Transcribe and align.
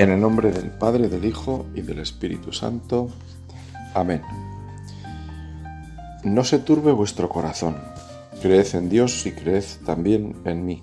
En 0.00 0.08
el 0.08 0.18
nombre 0.18 0.50
del 0.50 0.70
Padre, 0.70 1.10
del 1.10 1.26
Hijo 1.26 1.66
y 1.74 1.82
del 1.82 1.98
Espíritu 1.98 2.54
Santo. 2.54 3.10
Amén. 3.92 4.22
No 6.24 6.42
se 6.42 6.58
turbe 6.58 6.90
vuestro 6.90 7.28
corazón. 7.28 7.76
Creed 8.40 8.74
en 8.76 8.88
Dios 8.88 9.26
y 9.26 9.32
creed 9.32 9.64
también 9.84 10.36
en 10.46 10.64
mí. 10.64 10.82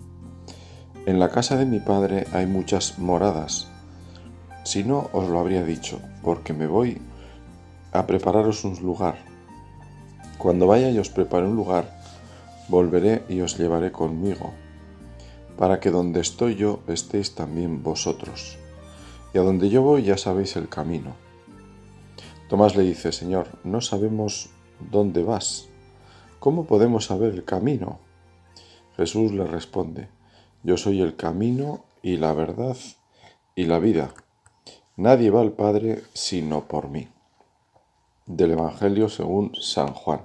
En 1.07 1.17
la 1.17 1.29
casa 1.29 1.57
de 1.57 1.65
mi 1.65 1.79
Padre 1.79 2.27
hay 2.31 2.45
muchas 2.45 2.99
moradas. 2.99 3.67
Si 4.63 4.83
no, 4.83 5.09
os 5.13 5.27
lo 5.27 5.39
habría 5.39 5.63
dicho, 5.63 5.99
porque 6.21 6.53
me 6.53 6.67
voy 6.67 7.01
a 7.93 8.05
prepararos 8.05 8.65
un 8.65 8.79
lugar. 8.83 9.17
Cuando 10.37 10.67
vaya 10.67 10.91
y 10.91 10.99
os 10.99 11.09
prepare 11.09 11.47
un 11.47 11.55
lugar, 11.55 11.99
volveré 12.67 13.23
y 13.29 13.41
os 13.41 13.57
llevaré 13.57 13.91
conmigo, 13.91 14.53
para 15.57 15.79
que 15.79 15.89
donde 15.89 16.19
estoy 16.19 16.53
yo 16.53 16.81
estéis 16.87 17.33
también 17.33 17.81
vosotros 17.81 18.59
y 19.37 19.39
a 19.39 19.43
donde 19.43 19.69
yo 19.69 19.83
voy 19.83 20.01
ya 20.01 20.17
sabéis 20.17 20.55
el 20.55 20.67
camino. 20.67 21.15
Tomás 22.49 22.75
le 22.75 22.81
dice, 22.81 23.11
Señor, 23.11 23.47
no 23.63 23.81
sabemos 23.81 24.49
dónde 24.79 25.21
vas. 25.21 25.69
¿Cómo 26.39 26.65
podemos 26.65 27.05
saber 27.05 27.35
el 27.35 27.45
camino? 27.45 27.99
Jesús 28.95 29.31
le 29.33 29.43
responde, 29.43 30.09
Yo 30.63 30.75
soy 30.75 31.01
el 31.01 31.15
camino 31.15 31.85
y 32.01 32.17
la 32.17 32.33
verdad 32.33 32.77
y 33.53 33.65
la 33.65 33.77
vida. 33.77 34.11
Nadie 34.95 35.29
va 35.29 35.41
al 35.41 35.51
Padre 35.51 36.01
sino 36.13 36.67
por 36.67 36.89
mí. 36.89 37.07
Del 38.25 38.53
Evangelio 38.53 39.07
según 39.07 39.53
San 39.53 39.93
Juan. 39.93 40.21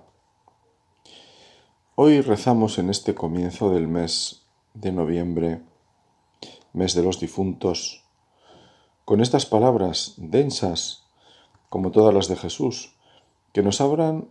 Hoy 1.97 2.23
rezamos 2.23 2.79
en 2.79 2.89
este 2.89 3.15
comienzo 3.15 3.75
del 3.75 3.89
mes 3.89 4.47
de 4.73 4.91
noviembre, 4.91 5.61
mes 6.73 6.95
de 6.95 7.03
los 7.03 7.21
difuntos, 7.21 8.02
con 9.05 9.21
estas 9.21 9.47
palabras 9.47 10.15
densas, 10.17 11.05
como 11.69 11.91
todas 11.91 12.15
las 12.15 12.29
de 12.29 12.37
Jesús, 12.37 12.95
que 13.53 13.63
nos 13.63 13.81
hablan 13.81 14.29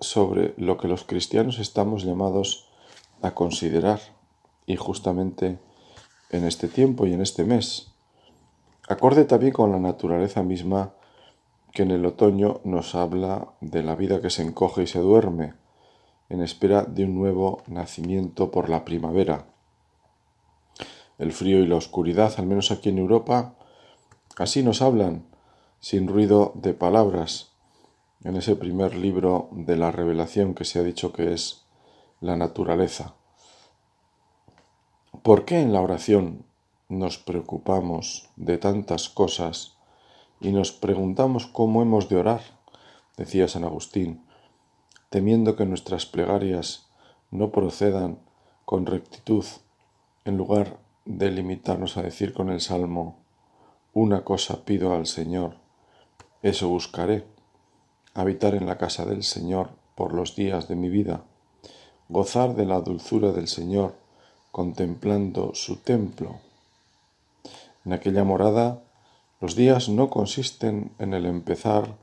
sobre 0.00 0.54
lo 0.56 0.78
que 0.78 0.88
los 0.88 1.04
cristianos 1.04 1.58
estamos 1.58 2.04
llamados 2.04 2.68
a 3.22 3.32
considerar 3.32 4.00
y 4.66 4.76
justamente 4.76 5.58
en 6.30 6.44
este 6.44 6.68
tiempo 6.68 7.06
y 7.06 7.12
en 7.12 7.20
este 7.20 7.44
mes. 7.44 7.92
Acorde 8.88 9.24
también 9.24 9.52
con 9.52 9.70
la 9.70 9.78
naturaleza 9.78 10.42
misma 10.42 10.94
que 11.72 11.82
en 11.82 11.90
el 11.90 12.04
otoño 12.04 12.60
nos 12.64 12.94
habla 12.94 13.48
de 13.60 13.82
la 13.82 13.94
vida 13.94 14.20
que 14.20 14.30
se 14.30 14.42
encoge 14.42 14.82
y 14.82 14.86
se 14.86 14.98
duerme, 14.98 15.54
en 16.28 16.42
espera 16.42 16.82
de 16.82 17.04
un 17.04 17.14
nuevo 17.14 17.62
nacimiento 17.66 18.50
por 18.50 18.68
la 18.68 18.84
primavera. 18.84 19.46
El 21.18 21.32
frío 21.32 21.60
y 21.60 21.66
la 21.66 21.76
oscuridad, 21.76 22.34
al 22.38 22.46
menos 22.46 22.70
aquí 22.70 22.88
en 22.88 22.98
Europa, 22.98 23.54
Así 24.38 24.62
nos 24.62 24.80
hablan, 24.80 25.26
sin 25.80 26.08
ruido 26.08 26.52
de 26.54 26.72
palabras, 26.72 27.52
en 28.24 28.36
ese 28.36 28.56
primer 28.56 28.94
libro 28.94 29.48
de 29.52 29.76
la 29.76 29.90
revelación 29.90 30.54
que 30.54 30.64
se 30.64 30.78
ha 30.78 30.82
dicho 30.82 31.12
que 31.12 31.32
es 31.32 31.64
la 32.20 32.36
naturaleza. 32.36 33.14
¿Por 35.22 35.44
qué 35.44 35.60
en 35.60 35.72
la 35.72 35.80
oración 35.80 36.46
nos 36.88 37.18
preocupamos 37.18 38.28
de 38.36 38.58
tantas 38.58 39.08
cosas 39.08 39.76
y 40.40 40.52
nos 40.52 40.72
preguntamos 40.72 41.46
cómo 41.46 41.82
hemos 41.82 42.08
de 42.08 42.16
orar? 42.16 42.40
Decía 43.16 43.48
San 43.48 43.64
Agustín, 43.64 44.24
temiendo 45.10 45.56
que 45.56 45.66
nuestras 45.66 46.06
plegarias 46.06 46.88
no 47.30 47.50
procedan 47.50 48.18
con 48.64 48.86
rectitud, 48.86 49.44
en 50.24 50.38
lugar 50.38 50.78
de 51.04 51.30
limitarnos 51.30 51.96
a 51.96 52.02
decir 52.02 52.32
con 52.32 52.48
el 52.48 52.60
Salmo, 52.60 53.21
una 53.94 54.24
cosa 54.24 54.64
pido 54.64 54.94
al 54.94 55.06
Señor, 55.06 55.56
eso 56.42 56.68
buscaré, 56.68 57.24
habitar 58.14 58.54
en 58.54 58.66
la 58.66 58.78
casa 58.78 59.04
del 59.04 59.22
Señor 59.22 59.70
por 59.94 60.14
los 60.14 60.34
días 60.34 60.66
de 60.66 60.76
mi 60.76 60.88
vida, 60.88 61.24
gozar 62.08 62.54
de 62.54 62.64
la 62.64 62.80
dulzura 62.80 63.32
del 63.32 63.48
Señor, 63.48 63.94
contemplando 64.50 65.54
su 65.54 65.76
templo. 65.76 66.40
En 67.84 67.92
aquella 67.92 68.24
morada, 68.24 68.82
los 69.40 69.56
días 69.56 69.90
no 69.90 70.08
consisten 70.08 70.92
en 70.98 71.12
el 71.12 71.26
empezar 71.26 71.96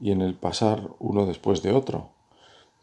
y 0.00 0.10
en 0.10 0.22
el 0.22 0.34
pasar 0.34 0.90
uno 0.98 1.24
después 1.24 1.62
de 1.62 1.72
otro, 1.72 2.10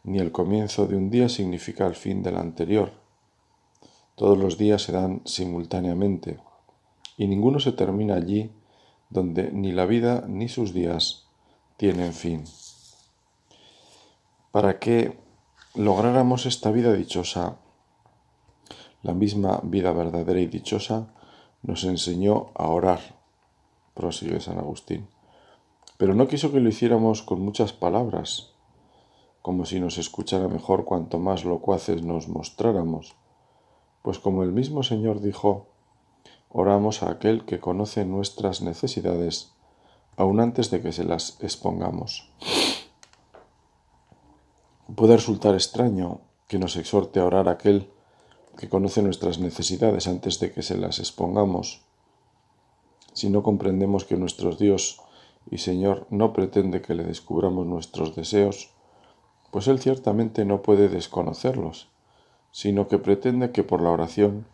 ni 0.02 0.18
el 0.18 0.32
comienzo 0.32 0.86
de 0.86 0.96
un 0.96 1.10
día 1.10 1.28
significa 1.28 1.86
el 1.86 1.94
fin 1.94 2.22
del 2.22 2.36
anterior. 2.36 2.92
Todos 4.14 4.38
los 4.38 4.56
días 4.56 4.80
se 4.80 4.92
dan 4.92 5.20
simultáneamente 5.26 6.38
y 7.16 7.26
ninguno 7.26 7.60
se 7.60 7.72
termina 7.72 8.14
allí 8.14 8.50
donde 9.10 9.50
ni 9.52 9.72
la 9.72 9.86
vida 9.86 10.24
ni 10.26 10.48
sus 10.48 10.72
días 10.72 11.26
tienen 11.76 12.12
fin. 12.12 12.44
Para 14.50 14.78
que 14.78 15.18
lográramos 15.74 16.46
esta 16.46 16.70
vida 16.70 16.92
dichosa, 16.92 17.58
la 19.02 19.14
misma 19.14 19.60
vida 19.62 19.92
verdadera 19.92 20.40
y 20.40 20.46
dichosa 20.46 21.12
nos 21.62 21.84
enseñó 21.84 22.50
a 22.54 22.68
orar, 22.68 23.00
prosigue 23.94 24.40
San 24.40 24.58
Agustín, 24.58 25.08
pero 25.98 26.14
no 26.14 26.28
quiso 26.28 26.52
que 26.52 26.60
lo 26.60 26.68
hiciéramos 26.68 27.22
con 27.22 27.40
muchas 27.40 27.72
palabras, 27.72 28.52
como 29.42 29.64
si 29.64 29.78
nos 29.78 29.98
escuchara 29.98 30.48
mejor 30.48 30.84
cuanto 30.84 31.18
más 31.18 31.44
locuaces 31.44 32.02
nos 32.02 32.28
mostráramos, 32.28 33.14
pues 34.02 34.18
como 34.18 34.42
el 34.42 34.52
mismo 34.52 34.82
Señor 34.82 35.20
dijo, 35.20 35.68
oramos 36.48 37.02
a 37.02 37.10
aquel 37.10 37.44
que 37.44 37.60
conoce 37.60 38.04
nuestras 38.04 38.62
necesidades 38.62 39.52
aun 40.16 40.40
antes 40.40 40.70
de 40.70 40.80
que 40.80 40.92
se 40.92 41.04
las 41.04 41.36
expongamos. 41.42 42.30
Puede 44.94 45.16
resultar 45.16 45.54
extraño 45.54 46.20
que 46.48 46.58
nos 46.58 46.76
exhorte 46.76 47.20
a 47.20 47.26
orar 47.26 47.48
a 47.48 47.52
aquel 47.52 47.90
que 48.56 48.68
conoce 48.68 49.02
nuestras 49.02 49.38
necesidades 49.38 50.06
antes 50.06 50.40
de 50.40 50.52
que 50.52 50.62
se 50.62 50.78
las 50.78 50.98
expongamos, 50.98 51.86
si 53.16 53.30
no 53.30 53.42
comprendemos 53.42 54.04
que 54.04 54.18
nuestro 54.18 54.54
Dios 54.54 55.00
y 55.50 55.56
Señor 55.56 56.06
no 56.10 56.34
pretende 56.34 56.82
que 56.82 56.94
le 56.94 57.02
descubramos 57.02 57.66
nuestros 57.66 58.14
deseos, 58.14 58.74
pues 59.50 59.68
Él 59.68 59.78
ciertamente 59.78 60.44
no 60.44 60.60
puede 60.60 60.90
desconocerlos, 60.90 61.88
sino 62.50 62.88
que 62.88 62.98
pretende 62.98 63.52
que 63.52 63.62
por 63.62 63.80
la 63.80 63.88
oración 63.88 64.46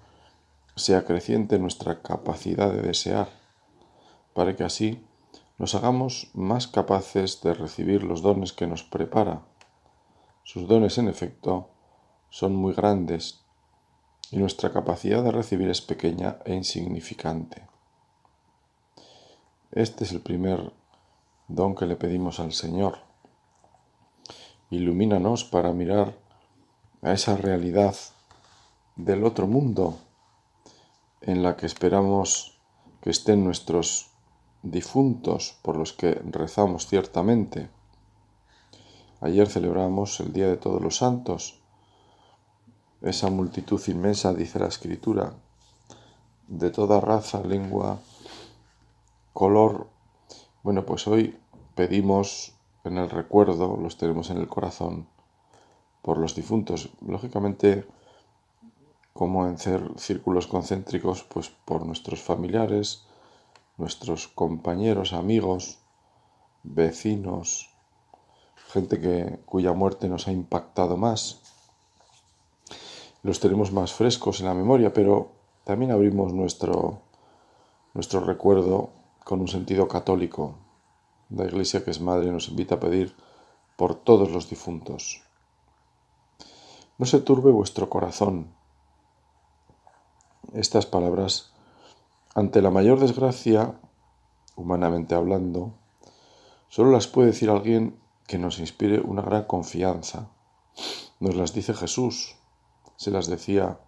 sea 0.74 1.04
creciente 1.04 1.58
nuestra 1.58 2.02
capacidad 2.02 2.72
de 2.72 2.82
desear, 2.82 3.28
para 4.34 4.56
que 4.56 4.64
así 4.64 5.04
nos 5.58 5.74
hagamos 5.74 6.30
más 6.34 6.66
capaces 6.66 7.40
de 7.42 7.54
recibir 7.54 8.02
los 8.02 8.22
dones 8.22 8.52
que 8.52 8.66
nos 8.66 8.82
prepara. 8.82 9.42
Sus 10.44 10.66
dones, 10.66 10.98
en 10.98 11.08
efecto, 11.08 11.68
son 12.30 12.56
muy 12.56 12.72
grandes 12.72 13.44
y 14.30 14.38
nuestra 14.38 14.72
capacidad 14.72 15.22
de 15.22 15.30
recibir 15.30 15.68
es 15.68 15.82
pequeña 15.82 16.38
e 16.44 16.54
insignificante. 16.54 17.68
Este 19.70 20.04
es 20.04 20.12
el 20.12 20.20
primer 20.20 20.72
don 21.48 21.74
que 21.74 21.86
le 21.86 21.96
pedimos 21.96 22.40
al 22.40 22.52
Señor. 22.52 22.98
Ilumínanos 24.70 25.44
para 25.44 25.72
mirar 25.72 26.16
a 27.02 27.12
esa 27.12 27.36
realidad 27.36 27.94
del 28.96 29.24
otro 29.24 29.46
mundo 29.46 29.98
en 31.22 31.42
la 31.42 31.56
que 31.56 31.66
esperamos 31.66 32.58
que 33.00 33.10
estén 33.10 33.44
nuestros 33.44 34.10
difuntos 34.62 35.58
por 35.62 35.76
los 35.76 35.92
que 35.92 36.14
rezamos 36.30 36.86
ciertamente. 36.86 37.68
Ayer 39.20 39.48
celebramos 39.48 40.20
el 40.20 40.32
Día 40.32 40.48
de 40.48 40.56
Todos 40.56 40.82
los 40.82 40.96
Santos, 40.96 41.60
esa 43.02 43.30
multitud 43.30 43.80
inmensa, 43.88 44.32
dice 44.34 44.58
la 44.58 44.66
Escritura, 44.66 45.34
de 46.48 46.70
toda 46.70 47.00
raza, 47.00 47.42
lengua, 47.42 47.98
color. 49.32 49.88
Bueno, 50.62 50.84
pues 50.84 51.06
hoy 51.08 51.36
pedimos 51.74 52.54
en 52.84 52.98
el 52.98 53.10
recuerdo, 53.10 53.76
los 53.76 53.96
tenemos 53.96 54.30
en 54.30 54.38
el 54.38 54.48
corazón, 54.48 55.08
por 56.02 56.18
los 56.18 56.34
difuntos. 56.34 56.90
Lógicamente, 57.00 57.86
como 59.12 59.46
en 59.46 59.58
círculos 59.58 60.46
concéntricos, 60.46 61.24
pues 61.24 61.50
por 61.50 61.84
nuestros 61.84 62.20
familiares, 62.20 63.04
nuestros 63.76 64.28
compañeros, 64.28 65.12
amigos, 65.12 65.78
vecinos, 66.62 67.70
gente 68.68 69.00
que, 69.00 69.40
cuya 69.44 69.72
muerte 69.72 70.08
nos 70.08 70.28
ha 70.28 70.32
impactado 70.32 70.96
más. 70.96 71.40
Los 73.22 73.40
tenemos 73.40 73.70
más 73.72 73.92
frescos 73.92 74.40
en 74.40 74.46
la 74.46 74.54
memoria, 74.54 74.92
pero 74.92 75.32
también 75.64 75.92
abrimos 75.92 76.32
nuestro, 76.32 77.02
nuestro 77.94 78.20
recuerdo 78.20 78.90
con 79.24 79.40
un 79.40 79.48
sentido 79.48 79.88
católico. 79.88 80.54
La 81.30 81.44
Iglesia 81.44 81.84
que 81.84 81.90
es 81.90 82.00
Madre 82.00 82.30
nos 82.30 82.48
invita 82.48 82.76
a 82.76 82.80
pedir 82.80 83.14
por 83.76 83.94
todos 83.94 84.30
los 84.30 84.48
difuntos. 84.48 85.22
No 86.98 87.06
se 87.06 87.20
turbe 87.20 87.50
vuestro 87.50 87.88
corazón 87.88 88.54
estas 90.52 90.86
palabras 90.86 91.52
ante 92.34 92.62
la 92.62 92.70
mayor 92.70 92.98
desgracia 93.00 93.78
humanamente 94.56 95.14
hablando, 95.14 95.74
solo 96.68 96.90
las 96.90 97.06
puede 97.06 97.28
decir 97.28 97.50
alguien 97.50 97.98
que 98.26 98.38
nos 98.38 98.58
inspire 98.58 99.00
una 99.00 99.22
gran 99.22 99.44
confianza. 99.44 100.30
Nos 101.20 101.36
las 101.36 101.52
dice 101.52 101.74
Jesús, 101.74 102.36
se 102.96 103.10
las 103.10 103.26
decía 103.26 103.78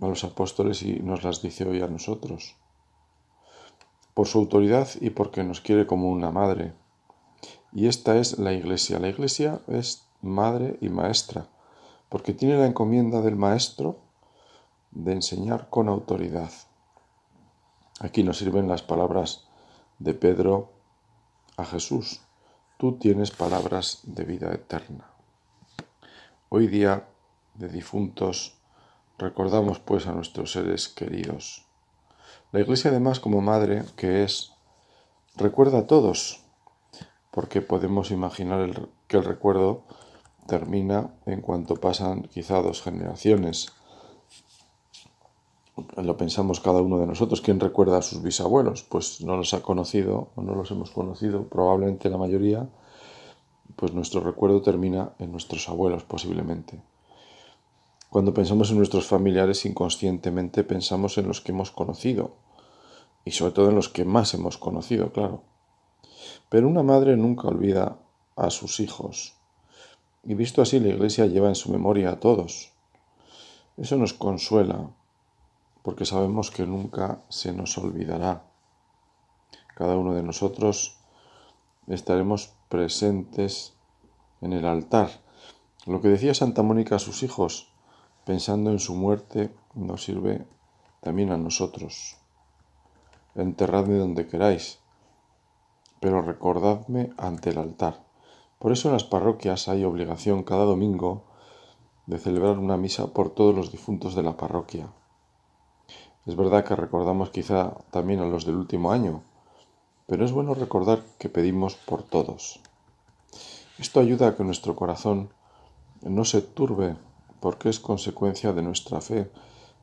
a 0.00 0.06
los 0.06 0.24
apóstoles 0.24 0.82
y 0.82 1.00
nos 1.00 1.22
las 1.22 1.42
dice 1.42 1.68
hoy 1.68 1.82
a 1.82 1.86
nosotros. 1.86 2.56
Por 4.14 4.26
su 4.26 4.38
autoridad 4.38 4.88
y 5.00 5.10
porque 5.10 5.44
nos 5.44 5.60
quiere 5.60 5.86
como 5.86 6.10
una 6.10 6.30
madre. 6.30 6.74
Y 7.72 7.86
esta 7.86 8.16
es 8.16 8.38
la 8.38 8.52
iglesia. 8.52 8.98
La 8.98 9.08
iglesia 9.08 9.60
es 9.68 10.06
madre 10.22 10.78
y 10.80 10.88
maestra, 10.88 11.48
porque 12.08 12.32
tiene 12.32 12.56
la 12.56 12.66
encomienda 12.66 13.20
del 13.20 13.36
maestro 13.36 13.98
de 14.90 15.12
enseñar 15.12 15.68
con 15.70 15.88
autoridad. 15.88 16.50
Aquí 18.00 18.22
nos 18.22 18.38
sirven 18.38 18.68
las 18.68 18.82
palabras 18.82 19.46
de 19.98 20.14
Pedro 20.14 20.72
a 21.56 21.64
Jesús. 21.64 22.20
Tú 22.78 22.98
tienes 22.98 23.30
palabras 23.30 24.00
de 24.04 24.24
vida 24.24 24.52
eterna. 24.52 25.10
Hoy 26.48 26.66
día 26.66 27.06
de 27.54 27.68
difuntos 27.68 28.58
recordamos 29.18 29.78
pues 29.78 30.06
a 30.06 30.12
nuestros 30.12 30.52
seres 30.52 30.88
queridos. 30.88 31.66
La 32.52 32.60
Iglesia 32.60 32.90
además 32.90 33.20
como 33.20 33.40
madre 33.40 33.84
que 33.96 34.24
es, 34.24 34.52
recuerda 35.36 35.80
a 35.80 35.86
todos, 35.86 36.42
porque 37.30 37.60
podemos 37.60 38.10
imaginar 38.10 38.88
que 39.06 39.18
el 39.18 39.24
recuerdo 39.24 39.84
termina 40.46 41.14
en 41.26 41.42
cuanto 41.42 41.76
pasan 41.76 42.22
quizá 42.22 42.60
dos 42.62 42.82
generaciones 42.82 43.72
lo 45.96 46.16
pensamos 46.16 46.60
cada 46.60 46.82
uno 46.82 46.98
de 46.98 47.06
nosotros. 47.06 47.40
¿Quién 47.40 47.60
recuerda 47.60 47.98
a 47.98 48.02
sus 48.02 48.22
bisabuelos? 48.22 48.82
Pues 48.82 49.20
no 49.20 49.36
los 49.36 49.54
ha 49.54 49.62
conocido 49.62 50.28
o 50.34 50.42
no 50.42 50.54
los 50.54 50.70
hemos 50.70 50.90
conocido, 50.90 51.44
probablemente 51.44 52.10
la 52.10 52.18
mayoría, 52.18 52.68
pues 53.76 53.92
nuestro 53.92 54.20
recuerdo 54.20 54.62
termina 54.62 55.12
en 55.18 55.32
nuestros 55.32 55.68
abuelos 55.68 56.04
posiblemente. 56.04 56.80
Cuando 58.10 58.34
pensamos 58.34 58.70
en 58.70 58.78
nuestros 58.78 59.06
familiares 59.06 59.64
inconscientemente 59.64 60.64
pensamos 60.64 61.16
en 61.18 61.28
los 61.28 61.40
que 61.40 61.52
hemos 61.52 61.70
conocido 61.70 62.32
y 63.24 63.30
sobre 63.30 63.52
todo 63.52 63.68
en 63.68 63.76
los 63.76 63.88
que 63.88 64.04
más 64.04 64.34
hemos 64.34 64.58
conocido, 64.58 65.12
claro. 65.12 65.42
Pero 66.48 66.68
una 66.68 66.82
madre 66.82 67.16
nunca 67.16 67.48
olvida 67.48 67.98
a 68.36 68.50
sus 68.50 68.80
hijos 68.80 69.34
y 70.24 70.34
visto 70.34 70.60
así 70.60 70.80
la 70.80 70.88
Iglesia 70.88 71.26
lleva 71.26 71.48
en 71.48 71.54
su 71.54 71.70
memoria 71.70 72.10
a 72.10 72.20
todos. 72.20 72.72
Eso 73.76 73.96
nos 73.96 74.12
consuela 74.12 74.90
porque 75.82 76.04
sabemos 76.04 76.50
que 76.50 76.66
nunca 76.66 77.22
se 77.28 77.52
nos 77.52 77.76
olvidará. 77.78 78.44
Cada 79.74 79.96
uno 79.96 80.14
de 80.14 80.22
nosotros 80.22 80.98
estaremos 81.86 82.54
presentes 82.68 83.74
en 84.40 84.52
el 84.52 84.66
altar. 84.66 85.10
Lo 85.86 86.00
que 86.00 86.08
decía 86.08 86.34
Santa 86.34 86.62
Mónica 86.62 86.96
a 86.96 86.98
sus 86.98 87.22
hijos, 87.22 87.72
pensando 88.24 88.70
en 88.70 88.78
su 88.78 88.94
muerte, 88.94 89.54
nos 89.74 90.04
sirve 90.04 90.46
también 91.00 91.32
a 91.32 91.38
nosotros. 91.38 92.18
Enterradme 93.34 93.96
donde 93.96 94.26
queráis, 94.26 94.80
pero 96.00 96.20
recordadme 96.22 97.10
ante 97.16 97.50
el 97.50 97.58
altar. 97.58 98.04
Por 98.58 98.72
eso 98.72 98.88
en 98.88 98.94
las 98.94 99.04
parroquias 99.04 99.68
hay 99.68 99.84
obligación 99.84 100.42
cada 100.42 100.64
domingo 100.64 101.24
de 102.06 102.18
celebrar 102.18 102.58
una 102.58 102.76
misa 102.76 103.14
por 103.14 103.30
todos 103.30 103.54
los 103.54 103.72
difuntos 103.72 104.14
de 104.14 104.22
la 104.22 104.36
parroquia. 104.36 104.92
Es 106.26 106.36
verdad 106.36 106.64
que 106.64 106.76
recordamos 106.76 107.30
quizá 107.30 107.74
también 107.90 108.20
a 108.20 108.26
los 108.26 108.44
del 108.44 108.56
último 108.56 108.92
año, 108.92 109.22
pero 110.06 110.24
es 110.24 110.32
bueno 110.32 110.54
recordar 110.54 111.02
que 111.18 111.28
pedimos 111.28 111.76
por 111.76 112.02
todos. 112.02 112.60
Esto 113.78 114.00
ayuda 114.00 114.28
a 114.28 114.36
que 114.36 114.44
nuestro 114.44 114.76
corazón 114.76 115.30
no 116.02 116.24
se 116.24 116.42
turbe 116.42 116.96
porque 117.40 117.70
es 117.70 117.80
consecuencia 117.80 118.52
de 118.52 118.62
nuestra 118.62 119.00
fe 119.00 119.30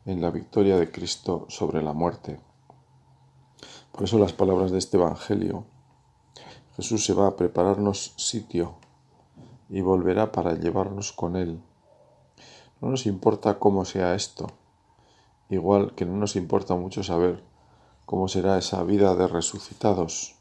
en 0.06 0.22
la 0.22 0.30
victoria 0.30 0.78
de 0.78 0.92
Cristo 0.92 1.46
sobre 1.50 1.82
la 1.82 1.94
muerte. 1.94 2.40
Por 3.92 4.04
eso 4.04 4.20
las 4.20 4.34
palabras 4.34 4.72
de 4.72 4.78
este 4.78 4.98
Evangelio. 4.98 5.66
Jesús 6.76 7.04
se 7.04 7.14
va 7.14 7.28
a 7.28 7.36
prepararnos 7.36 8.14
sitio 8.16 8.76
y 9.70 9.82
volverá 9.82 10.32
para 10.32 10.54
llevarnos 10.54 11.12
con 11.12 11.36
Él. 11.36 11.60
No 12.80 12.90
nos 12.90 13.08
importa 13.08 13.58
cómo 13.58 13.86
sea 13.86 14.14
esto, 14.14 14.48
igual 15.50 15.94
que 15.96 16.06
no 16.06 16.18
nos 16.18 16.36
importa 16.36 16.76
mucho 16.76 17.04
saber 17.04 17.44
cómo 18.06 18.28
será 18.28 18.58
esa 18.58 18.84
vida 18.84 19.16
de 19.16 19.28
resucitados. 19.28 20.36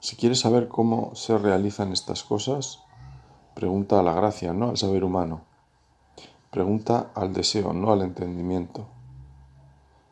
Si 0.00 0.16
quieres 0.16 0.40
saber 0.40 0.68
cómo 0.68 1.14
se 1.14 1.36
realizan 1.38 1.92
estas 1.92 2.22
cosas, 2.22 2.84
pregunta 3.54 3.98
a 3.98 4.02
la 4.02 4.14
gracia, 4.14 4.52
no 4.52 4.70
al 4.70 4.76
saber 4.76 5.04
humano. 5.04 5.42
Pregunta 6.50 7.10
al 7.14 7.32
deseo, 7.32 7.72
no 7.72 7.92
al 7.92 8.02
entendimiento. 8.02 8.86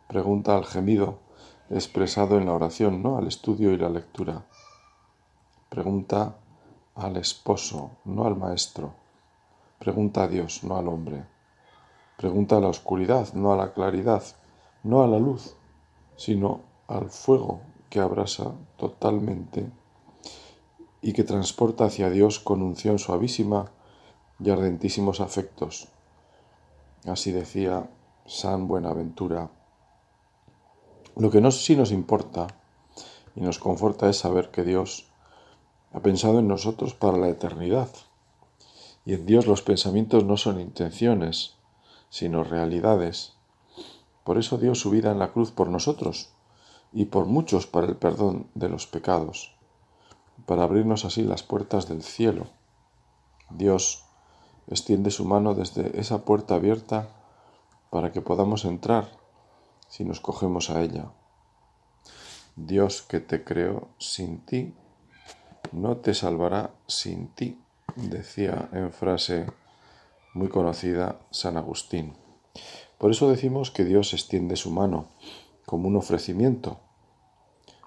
Pregunta 0.09 0.57
al 0.57 0.65
gemido 0.65 1.19
expresado 1.71 2.39
en 2.39 2.47
la 2.47 2.53
oración, 2.53 3.03
no 3.03 3.19
al 3.19 3.27
estudio 3.27 3.73
y 3.73 3.77
la 3.77 3.89
lectura. 3.89 4.45
Pregunta 5.69 6.37
al 6.95 7.17
esposo, 7.17 7.91
no 8.05 8.25
al 8.25 8.37
maestro. 8.37 8.95
Pregunta 9.79 10.25
a 10.25 10.29
Dios, 10.29 10.63
no 10.65 10.77
al 10.77 10.89
hombre. 10.89 11.36
Pregunta 12.17 12.57
a 12.57 12.61
la 12.61 12.69
oscuridad, 12.69 13.35
no 13.35 13.53
a 13.53 13.57
la 13.57 13.73
claridad, 13.73 14.23
no 14.83 15.03
a 15.03 15.07
la 15.07 15.19
luz, 15.19 15.55
sino 16.17 16.61
al 16.89 17.11
fuego 17.11 17.61
que 17.91 18.01
abrasa 18.01 18.53
totalmente 18.77 19.71
y 21.03 21.13
que 21.13 21.25
transporta 21.25 21.85
hacia 21.85 22.09
Dios 22.09 22.41
con 22.41 22.63
unción 22.63 22.99
suavísima 22.99 23.71
y 24.41 24.51
ardentísimos 24.51 25.21
afectos. 25.21 25.89
Así 27.07 27.33
decía 27.33 27.89
San 28.27 28.67
Buenaventura. 28.67 29.51
Lo 31.17 31.31
que 31.31 31.41
no, 31.41 31.51
sí 31.51 31.77
nos 31.77 31.93
importa 31.93 32.47
y 33.35 33.41
nos 33.41 33.59
conforta 33.59 34.09
es 34.09 34.19
saber 34.19 34.51
que 34.51 34.65
Dios 34.65 35.07
ha 35.93 36.01
pensado 36.01 36.41
en 36.41 36.49
nosotros 36.49 36.95
para 36.95 37.17
la 37.19 37.29
eternidad. 37.29 37.89
Y 39.05 39.15
en 39.15 39.27
Dios 39.27 39.47
los 39.47 39.63
pensamientos 39.63 40.25
no 40.25 40.37
son 40.37 40.61
intenciones, 40.61 41.56
sino 42.17 42.45
realidades. 42.45 43.35
Por 44.25 44.39
eso 44.39 44.57
dio 44.57 44.75
su 44.75 44.89
vida 44.89 45.13
en 45.13 45.19
la 45.19 45.33
cruz 45.33 45.51
por 45.51 45.69
nosotros 45.69 46.31
y 46.91 47.05
por 47.05 47.27
muchos 47.27 47.67
para 47.67 47.89
el 47.89 47.97
perdón 47.97 48.47
de 48.55 48.71
los 48.71 48.87
pecados, 48.87 49.55
para 50.47 50.63
abrirnos 50.63 51.05
así 51.05 51.25
las 51.25 51.43
puertas 51.43 51.91
del 51.91 52.03
cielo. 52.03 52.47
Dios 53.51 54.07
extiende 54.67 55.11
su 55.11 55.27
mano 55.27 55.53
desde 55.53 56.01
esa 56.01 56.25
puerta 56.25 56.55
abierta 56.55 57.11
para 57.91 58.13
que 58.13 58.23
podamos 58.23 58.65
entrar 58.65 59.11
si 59.87 60.07
nos 60.07 60.21
cogemos 60.21 60.71
a 60.71 60.81
ella. 60.81 61.11
Dios 62.57 63.03
que 63.03 63.21
te 63.21 63.45
creó 63.45 63.89
sin 63.99 64.41
ti, 64.41 64.75
no 65.71 65.99
te 65.99 66.15
salvará 66.15 66.71
sin 66.87 67.29
ti, 67.29 67.61
decía 67.95 68.71
en 68.73 68.91
frase 68.91 69.45
muy 70.37 70.49
conocida 70.49 71.19
San 71.31 71.57
Agustín. 71.57 72.13
Por 72.99 73.11
eso 73.11 73.31
decimos 73.31 73.71
que 73.71 73.85
Dios 73.85 74.13
extiende 74.13 74.57
su 74.57 74.71
mano 74.71 75.07
como 75.65 75.89
un 75.89 75.97
ofrecimiento, 75.97 76.79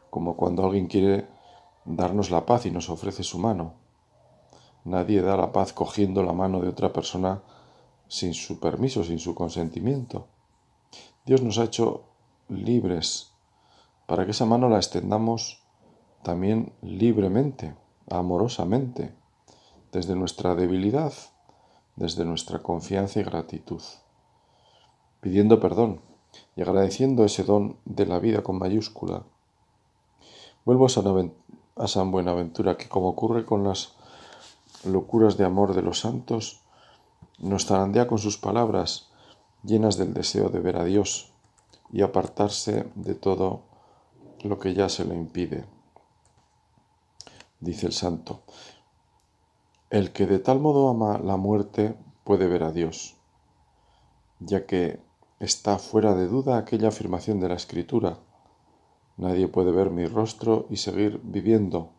como 0.09 0.35
cuando 0.35 0.65
alguien 0.65 0.87
quiere 0.87 1.27
darnos 1.85 2.31
la 2.31 2.47
paz 2.47 2.65
y 2.65 2.71
nos 2.71 2.89
ofrece 2.89 3.23
su 3.23 3.37
mano. 3.37 3.75
Nadie 4.83 5.21
da 5.21 5.37
la 5.37 5.51
paz 5.51 5.73
cogiendo 5.73 6.23
la 6.23 6.33
mano 6.33 6.59
de 6.59 6.69
otra 6.69 6.91
persona 6.91 7.43
sin 8.07 8.33
su 8.33 8.59
permiso, 8.59 9.03
sin 9.03 9.19
su 9.19 9.35
consentimiento. 9.35 10.27
Dios 11.25 11.43
nos 11.43 11.59
ha 11.59 11.65
hecho 11.65 12.05
libres 12.47 13.31
para 14.07 14.25
que 14.25 14.31
esa 14.31 14.45
mano 14.45 14.69
la 14.69 14.77
extendamos 14.77 15.61
también 16.23 16.73
libremente, 16.81 17.75
amorosamente, 18.09 19.13
desde 19.91 20.15
nuestra 20.15 20.55
debilidad 20.55 21.13
desde 21.99 22.23
nuestra 22.23 22.59
confianza 22.59 23.19
y 23.19 23.23
gratitud, 23.23 23.81
pidiendo 25.19 25.59
perdón 25.59 25.99
y 26.55 26.61
agradeciendo 26.61 27.25
ese 27.25 27.43
don 27.43 27.75
de 27.83 28.05
la 28.05 28.19
vida 28.19 28.41
con 28.41 28.57
mayúscula. 28.57 29.23
Vuelvo 30.63 30.85
a 30.85 31.87
San, 31.87 32.11
Buenaventura, 32.11 32.77
que 32.77 32.87
como 32.87 33.09
ocurre 33.09 33.45
con 33.45 33.65
las 33.65 33.95
locuras 34.85 35.35
de 35.35 35.43
amor 35.43 35.75
de 35.75 35.81
los 35.81 35.99
santos, 35.99 36.61
nos 37.37 37.65
zarandea 37.65 38.07
con 38.07 38.17
sus 38.17 38.37
palabras 38.37 39.09
llenas 39.63 39.97
del 39.97 40.13
deseo 40.13 40.49
de 40.49 40.61
ver 40.61 40.77
a 40.77 40.85
Dios 40.85 41.33
y 41.91 42.01
apartarse 42.01 42.89
de 42.95 43.13
todo 43.13 43.63
lo 44.43 44.57
que 44.57 44.73
ya 44.73 44.87
se 44.87 45.03
le 45.03 45.15
impide. 45.15 45.65
Dice 47.59 47.87
el 47.87 47.93
santo, 47.93 48.43
el 49.89 50.11
que 50.11 50.27
de 50.27 50.37
tal 50.37 50.59
modo 50.59 50.89
ama 50.89 51.17
la 51.17 51.35
muerte 51.37 51.95
puede 52.23 52.47
ver 52.47 52.63
a 52.63 52.71
Dios, 52.71 53.17
ya 54.39 54.67
que 54.67 54.99
está 55.39 55.79
fuera 55.79 56.13
de 56.13 56.27
duda 56.27 56.57
aquella 56.57 56.89
afirmación 56.89 57.39
de 57.39 57.49
la 57.49 57.55
Escritura. 57.55 58.19
Nadie 59.17 59.47
puede 59.47 59.71
ver 59.71 59.89
mi 59.89 60.05
rostro 60.05 60.67
y 60.69 60.77
seguir 60.77 61.19
viviendo. 61.23 61.89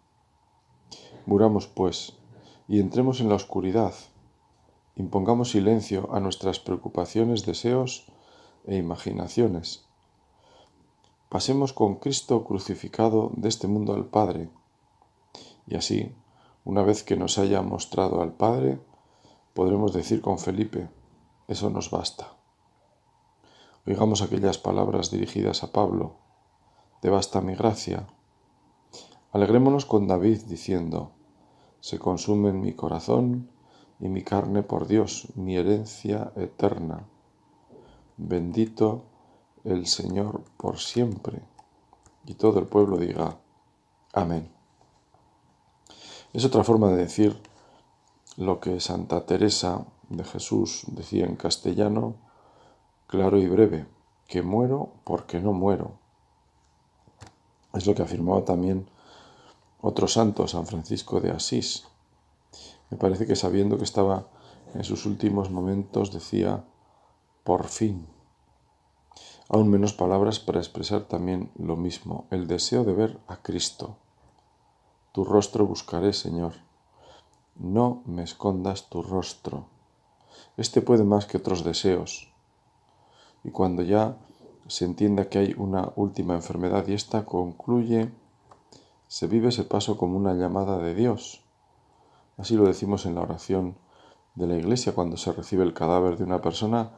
Muramos, 1.27 1.67
pues, 1.67 2.15
y 2.69 2.79
entremos 2.79 3.21
en 3.21 3.29
la 3.29 3.35
oscuridad. 3.35 3.95
Impongamos 4.95 5.51
silencio 5.51 6.09
a 6.13 6.21
nuestras 6.21 6.61
preocupaciones, 6.61 7.45
deseos 7.45 8.07
e 8.67 8.77
imaginaciones. 8.77 9.85
Pasemos 11.29 11.73
con 11.73 11.97
Cristo 11.97 12.45
crucificado 12.45 13.33
de 13.37 13.49
este 13.49 13.67
mundo 13.67 13.95
al 13.95 14.07
Padre. 14.07 14.49
Y 15.67 15.77
así, 15.77 16.15
una 16.65 16.83
vez 16.83 17.03
que 17.03 17.17
nos 17.17 17.39
haya 17.39 17.63
mostrado 17.63 18.23
al 18.23 18.33
Padre, 18.33 18.81
podremos 19.55 19.93
decir 19.93 20.21
con 20.21 20.39
Felipe, 20.39 20.89
eso 21.49 21.71
nos 21.71 21.91
basta. 21.91 22.29
Oigamos 23.87 24.23
aquellas 24.23 24.59
palabras 24.59 25.11
dirigidas 25.11 25.65
a 25.65 25.73
Pablo, 25.73 26.17
te 27.01 27.09
basta 27.09 27.41
mi 27.41 27.55
gracia. 27.55 28.07
Alegrémonos 29.33 29.87
con 29.87 30.07
David 30.07 30.43
diciendo, 30.47 31.13
se 31.81 31.99
consume 31.99 32.51
en 32.51 32.61
mi 32.61 32.75
corazón 32.75 33.51
y 33.99 34.09
mi 34.09 34.23
carne 34.23 34.63
por 34.63 34.87
Dios, 34.87 35.29
mi 35.35 35.57
herencia 35.57 36.33
eterna. 36.37 37.07
Bendito 38.17 39.05
el 39.65 39.87
Señor 39.87 40.43
por 40.57 40.79
siempre. 40.79 41.43
Y 42.27 42.35
todo 42.35 42.59
el 42.59 42.67
pueblo 42.67 42.99
diga, 42.99 43.39
amén. 44.13 44.60
Es 46.33 46.45
otra 46.45 46.65
forma 46.65 46.89
de 46.91 46.97
decir 46.97 47.41
lo 48.37 48.61
que 48.61 48.81
Santa 48.81 49.27
Teresa 49.27 49.87
de 50.09 50.25
Jesús 50.25 50.85
decía 50.87 51.27
en 51.27 51.37
castellano, 51.37 52.15
claro 53.07 53.39
y 53.39 53.49
breve, 53.49 53.87
que 54.29 54.43
muero 54.43 54.93
porque 55.05 55.41
no 55.41 55.53
muero. 55.53 55.99
Es 57.73 57.87
lo 57.87 57.95
que 57.95 58.03
afirmaba 58.03 58.45
también 58.45 58.89
otro 59.81 60.07
santo, 60.09 60.47
San 60.47 60.67
Francisco 60.67 61.21
de 61.21 61.31
Asís. 61.31 61.85
Me 62.91 62.97
parece 62.97 63.27
que 63.27 63.37
sabiendo 63.37 63.79
que 63.79 63.85
estaba 63.85 64.29
en 64.75 64.85
sus 64.85 65.07
últimos 65.07 65.51
momentos 65.51 66.13
decía, 66.13 66.65
por 67.45 67.67
fin 67.67 68.07
aún 69.51 69.69
menos 69.69 69.93
palabras 69.93 70.39
para 70.39 70.61
expresar 70.61 71.03
también 71.03 71.51
lo 71.59 71.77
mismo, 71.77 72.27
el 72.31 72.47
deseo 72.47 72.85
de 72.85 72.93
ver 72.93 73.19
a 73.27 73.43
Cristo. 73.43 73.97
Tu 75.13 75.25
rostro 75.25 75.67
buscaré, 75.67 76.13
Señor. 76.13 76.53
No 77.57 78.03
me 78.07 78.23
escondas 78.23 78.89
tu 78.89 79.03
rostro. 79.03 79.67
Este 80.57 80.83
puede 80.83 81.05
más 81.05 81.27
que 81.27 81.39
otros 81.39 81.65
deseos. 81.65 82.33
Y 83.43 83.51
cuando 83.51 83.83
ya 83.83 84.17
se 84.69 84.85
entienda 84.85 85.29
que 85.29 85.39
hay 85.39 85.55
una 85.59 85.93
última 85.97 86.35
enfermedad 86.35 86.87
y 86.87 86.93
esta 86.93 87.25
concluye, 87.25 88.13
se 89.09 89.27
vive 89.27 89.49
ese 89.49 89.65
paso 89.65 89.97
como 89.97 90.17
una 90.17 90.35
llamada 90.35 90.79
de 90.79 90.95
Dios. 90.95 91.43
Así 92.37 92.55
lo 92.55 92.65
decimos 92.65 93.05
en 93.05 93.17
la 93.17 93.23
oración 93.23 93.77
de 94.37 94.47
la 94.47 94.57
iglesia 94.57 94.95
cuando 94.95 95.17
se 95.17 95.33
recibe 95.33 95.65
el 95.65 95.75
cadáver 95.75 96.17
de 96.17 96.25
una 96.25 96.41
persona 96.41 96.93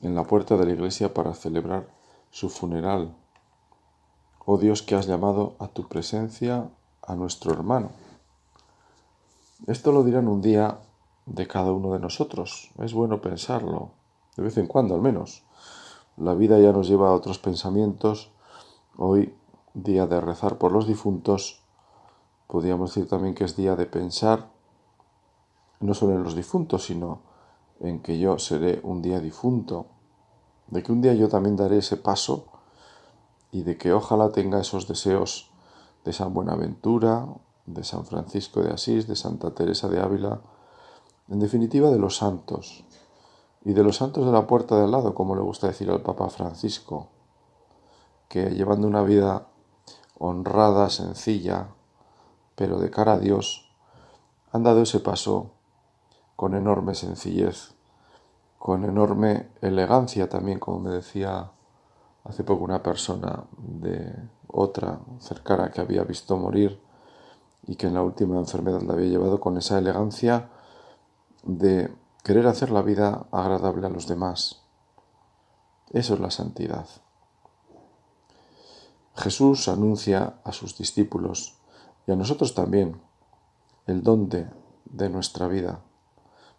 en 0.00 0.16
la 0.16 0.24
puerta 0.24 0.56
de 0.56 0.66
la 0.66 0.72
iglesia 0.72 1.14
para 1.14 1.34
celebrar 1.34 1.88
su 2.30 2.50
funeral. 2.50 3.16
Oh 4.44 4.58
Dios 4.58 4.82
que 4.82 4.96
has 4.96 5.06
llamado 5.06 5.54
a 5.60 5.68
tu 5.68 5.88
presencia 5.88 6.68
a 7.06 7.14
nuestro 7.14 7.52
hermano. 7.52 7.90
Esto 9.66 9.92
lo 9.92 10.02
dirán 10.02 10.28
un 10.28 10.40
día 10.40 10.78
de 11.26 11.46
cada 11.46 11.72
uno 11.72 11.92
de 11.92 12.00
nosotros. 12.00 12.70
Es 12.78 12.92
bueno 12.92 13.20
pensarlo, 13.20 13.90
de 14.36 14.42
vez 14.42 14.56
en 14.58 14.66
cuando 14.66 14.94
al 14.94 15.00
menos. 15.00 15.44
La 16.16 16.34
vida 16.34 16.58
ya 16.58 16.72
nos 16.72 16.88
lleva 16.88 17.08
a 17.08 17.14
otros 17.14 17.38
pensamientos. 17.38 18.30
Hoy, 18.96 19.34
día 19.74 20.06
de 20.06 20.20
rezar 20.20 20.58
por 20.58 20.72
los 20.72 20.86
difuntos, 20.86 21.62
podríamos 22.46 22.94
decir 22.94 23.08
también 23.08 23.34
que 23.34 23.44
es 23.44 23.56
día 23.56 23.76
de 23.76 23.86
pensar 23.86 24.50
no 25.80 25.94
solo 25.94 26.14
en 26.14 26.22
los 26.22 26.34
difuntos, 26.34 26.84
sino 26.84 27.20
en 27.80 28.00
que 28.00 28.18
yo 28.18 28.38
seré 28.38 28.80
un 28.84 29.02
día 29.02 29.20
difunto 29.20 29.86
de 30.68 30.82
que 30.82 30.92
un 30.92 31.00
día 31.00 31.14
yo 31.14 31.28
también 31.28 31.56
daré 31.56 31.78
ese 31.78 31.96
paso 31.96 32.46
y 33.52 33.62
de 33.62 33.76
que 33.76 33.92
ojalá 33.92 34.32
tenga 34.32 34.60
esos 34.60 34.88
deseos 34.88 35.50
de 36.04 36.12
San 36.12 36.34
Buenaventura, 36.34 37.26
de 37.66 37.84
San 37.84 38.04
Francisco 38.04 38.62
de 38.62 38.72
Asís, 38.72 39.06
de 39.06 39.16
Santa 39.16 39.52
Teresa 39.52 39.88
de 39.88 40.00
Ávila, 40.00 40.40
en 41.28 41.40
definitiva 41.40 41.90
de 41.90 41.98
los 41.98 42.16
santos, 42.16 42.84
y 43.64 43.72
de 43.72 43.82
los 43.82 43.96
santos 43.96 44.26
de 44.26 44.32
la 44.32 44.46
puerta 44.46 44.76
de 44.76 44.84
al 44.84 44.90
lado, 44.90 45.14
como 45.14 45.34
le 45.34 45.42
gusta 45.42 45.68
decir 45.68 45.90
al 45.90 46.02
Papa 46.02 46.28
Francisco, 46.28 47.08
que 48.28 48.50
llevando 48.50 48.86
una 48.86 49.02
vida 49.02 49.48
honrada, 50.18 50.90
sencilla, 50.90 51.68
pero 52.54 52.78
de 52.78 52.90
cara 52.90 53.14
a 53.14 53.18
Dios, 53.18 53.70
han 54.52 54.62
dado 54.62 54.82
ese 54.82 55.00
paso 55.00 55.52
con 56.36 56.54
enorme 56.54 56.94
sencillez 56.94 57.74
con 58.64 58.82
enorme 58.86 59.50
elegancia 59.60 60.30
también, 60.30 60.58
como 60.58 60.80
me 60.80 60.88
decía 60.88 61.50
hace 62.24 62.44
poco 62.44 62.64
una 62.64 62.82
persona 62.82 63.44
de 63.58 64.12
otra 64.48 65.00
cercana 65.20 65.70
que 65.70 65.80
había 65.80 66.04
visto 66.04 66.36
morir 66.36 66.80
y 67.66 67.76
que 67.76 67.86
en 67.86 67.94
la 67.94 68.02
última 68.02 68.38
enfermedad 68.38 68.82
la 68.82 68.94
había 68.94 69.08
llevado 69.08 69.40
con 69.40 69.56
esa 69.56 69.78
elegancia 69.78 70.50
de 71.42 71.94
querer 72.22 72.46
hacer 72.46 72.70
la 72.70 72.82
vida 72.82 73.26
agradable 73.30 73.86
a 73.86 73.90
los 73.90 74.06
demás. 74.06 74.62
Eso 75.90 76.14
es 76.14 76.20
la 76.20 76.30
santidad. 76.30 76.86
Jesús 79.16 79.68
anuncia 79.68 80.34
a 80.44 80.52
sus 80.52 80.76
discípulos 80.76 81.58
y 82.06 82.12
a 82.12 82.16
nosotros 82.16 82.54
también 82.54 83.00
el 83.86 84.02
don 84.02 84.28
de 84.28 85.08
nuestra 85.10 85.46
vida 85.46 85.80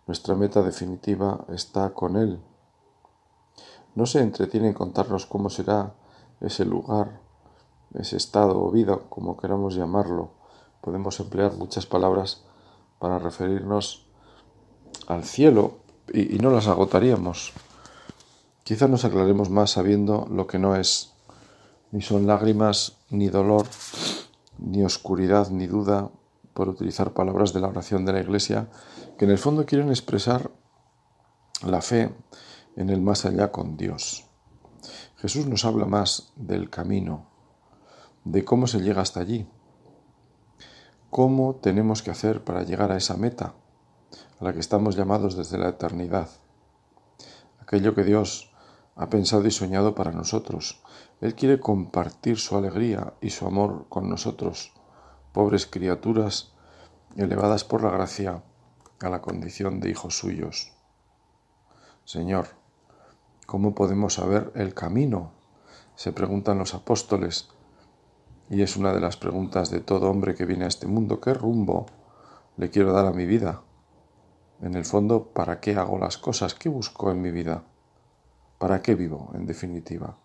nuestra 0.07 0.36
meta 0.36 0.62
definitiva 0.62 1.45
está 1.50 1.91
con 1.95 2.15
Él. 2.15 2.39
No 3.96 4.06
se 4.06 4.20
entretiene 4.20 4.68
en 4.68 4.74
contarnos 4.74 5.25
cómo 5.25 5.50
será 5.50 5.94
ese 6.42 6.66
lugar, 6.66 7.22
ese 7.94 8.18
estado 8.18 8.62
o 8.62 8.72
vida, 8.72 9.00
como 9.10 9.38
queramos 9.38 9.75
llamarlo. 9.75 10.32
Podemos 10.82 11.20
emplear 11.20 11.54
muchas 11.54 11.86
palabras 11.86 12.44
para 13.00 13.20
referirnos 13.20 14.06
al 15.08 15.24
cielo 15.24 15.80
y, 16.14 16.36
y 16.36 16.40
no 16.40 16.52
las 16.52 16.68
agotaríamos. 16.68 17.54
Quizá 18.64 18.88
nos 18.88 19.06
aclaremos 19.06 19.50
más 19.50 19.72
sabiendo 19.72 20.28
lo 20.30 20.46
que 20.46 20.60
no 20.60 20.75
es. 20.75 21.14
Ni 21.92 22.02
son 22.02 22.28
lágrimas, 22.28 22.98
ni 23.10 23.30
dolor, 23.30 23.66
ni 24.58 24.84
oscuridad, 24.84 25.50
ni 25.50 25.68
duda, 25.68 26.10
por 26.54 26.70
utilizar 26.70 27.14
palabras 27.14 27.54
de 27.54 27.60
la 27.60 27.68
oración 27.68 28.06
de 28.06 28.14
la 28.14 28.22
Iglesia, 28.22 28.68
que 29.18 29.25
en 29.25 29.32
el 29.32 29.38
fondo 29.38 29.66
quieren 29.66 29.90
expresar 29.90 30.52
la 31.64 31.82
fe 31.82 32.12
en 32.75 32.89
el 32.89 33.01
más 33.01 33.25
allá 33.25 33.51
con 33.51 33.77
Dios. 33.77 34.25
Jesús 35.17 35.48
nos 35.48 35.65
habla 35.65 35.86
más 35.86 36.34
del 36.36 36.70
camino, 36.70 37.27
de 38.24 38.44
cómo 38.44 38.67
se 38.67 38.79
llega 38.79 39.01
hasta 39.01 39.20
allí, 39.20 39.48
cómo 41.10 41.55
tenemos 41.55 42.03
que 42.03 42.12
hacer 42.12 42.44
para 42.44 42.63
llegar 42.63 42.91
a 42.91 42.98
esa 42.98 43.17
meta, 43.17 43.53
a 44.39 44.44
la 44.44 44.53
que 44.53 44.60
estamos 44.60 44.96
llamados 44.96 45.36
desde 45.38 45.58
la 45.58 45.70
eternidad, 45.70 46.29
aquello 47.60 47.96
que 47.96 48.03
Dios 48.03 48.51
ha 48.96 49.10
pensado 49.10 49.46
y 49.48 49.51
soñado 49.51 49.96
para 49.96 50.12
nosotros. 50.12 50.82
Él 51.22 51.36
quiere 51.36 51.60
compartir 51.60 52.38
su 52.38 52.58
alegría 52.58 53.13
y 53.22 53.29
su 53.29 53.46
amor 53.46 53.88
con 53.89 54.10
nosotros 54.10 54.74
pobres 55.36 55.65
criaturas 55.65 56.53
elevadas 57.17 57.65
por 57.65 57.84
la 57.84 57.89
gracia 57.89 58.41
a 59.01 59.10
la 59.10 59.22
condición 59.22 59.82
de 59.82 59.89
hijos 59.89 60.17
suyos. 60.17 60.72
Señor, 62.05 62.48
¿cómo 63.46 63.75
podemos 63.75 64.16
saber 64.16 64.52
el 64.56 64.74
camino? 64.74 65.32
se 65.96 66.12
preguntan 66.12 66.60
los 66.60 66.74
apóstoles, 66.74 67.48
y 68.50 68.62
es 68.62 68.78
una 68.78 68.94
de 68.94 69.00
las 69.00 69.18
preguntas 69.18 69.72
de 69.72 69.80
todo 69.80 70.10
hombre 70.10 70.36
que 70.36 70.46
viene 70.46 70.66
a 70.66 70.68
este 70.68 70.88
mundo. 70.88 71.20
¿Qué 71.20 71.34
rumbo 71.34 71.88
le 72.58 72.70
quiero 72.70 72.94
dar 72.94 73.08
a 73.08 73.12
mi 73.12 73.25
vida? 73.25 73.62
En 74.62 74.75
el 74.75 74.86
fondo, 74.86 75.24
¿para 75.34 75.60
qué 75.60 75.75
hago 75.75 75.98
las 75.98 76.18
cosas? 76.18 76.54
¿Qué 76.54 76.70
busco 76.70 77.12
en 77.12 77.22
mi 77.22 77.32
vida? 77.32 77.64
¿Para 78.60 78.82
qué 78.82 78.94
vivo, 78.94 79.32
en 79.34 79.46
definitiva? 79.48 80.18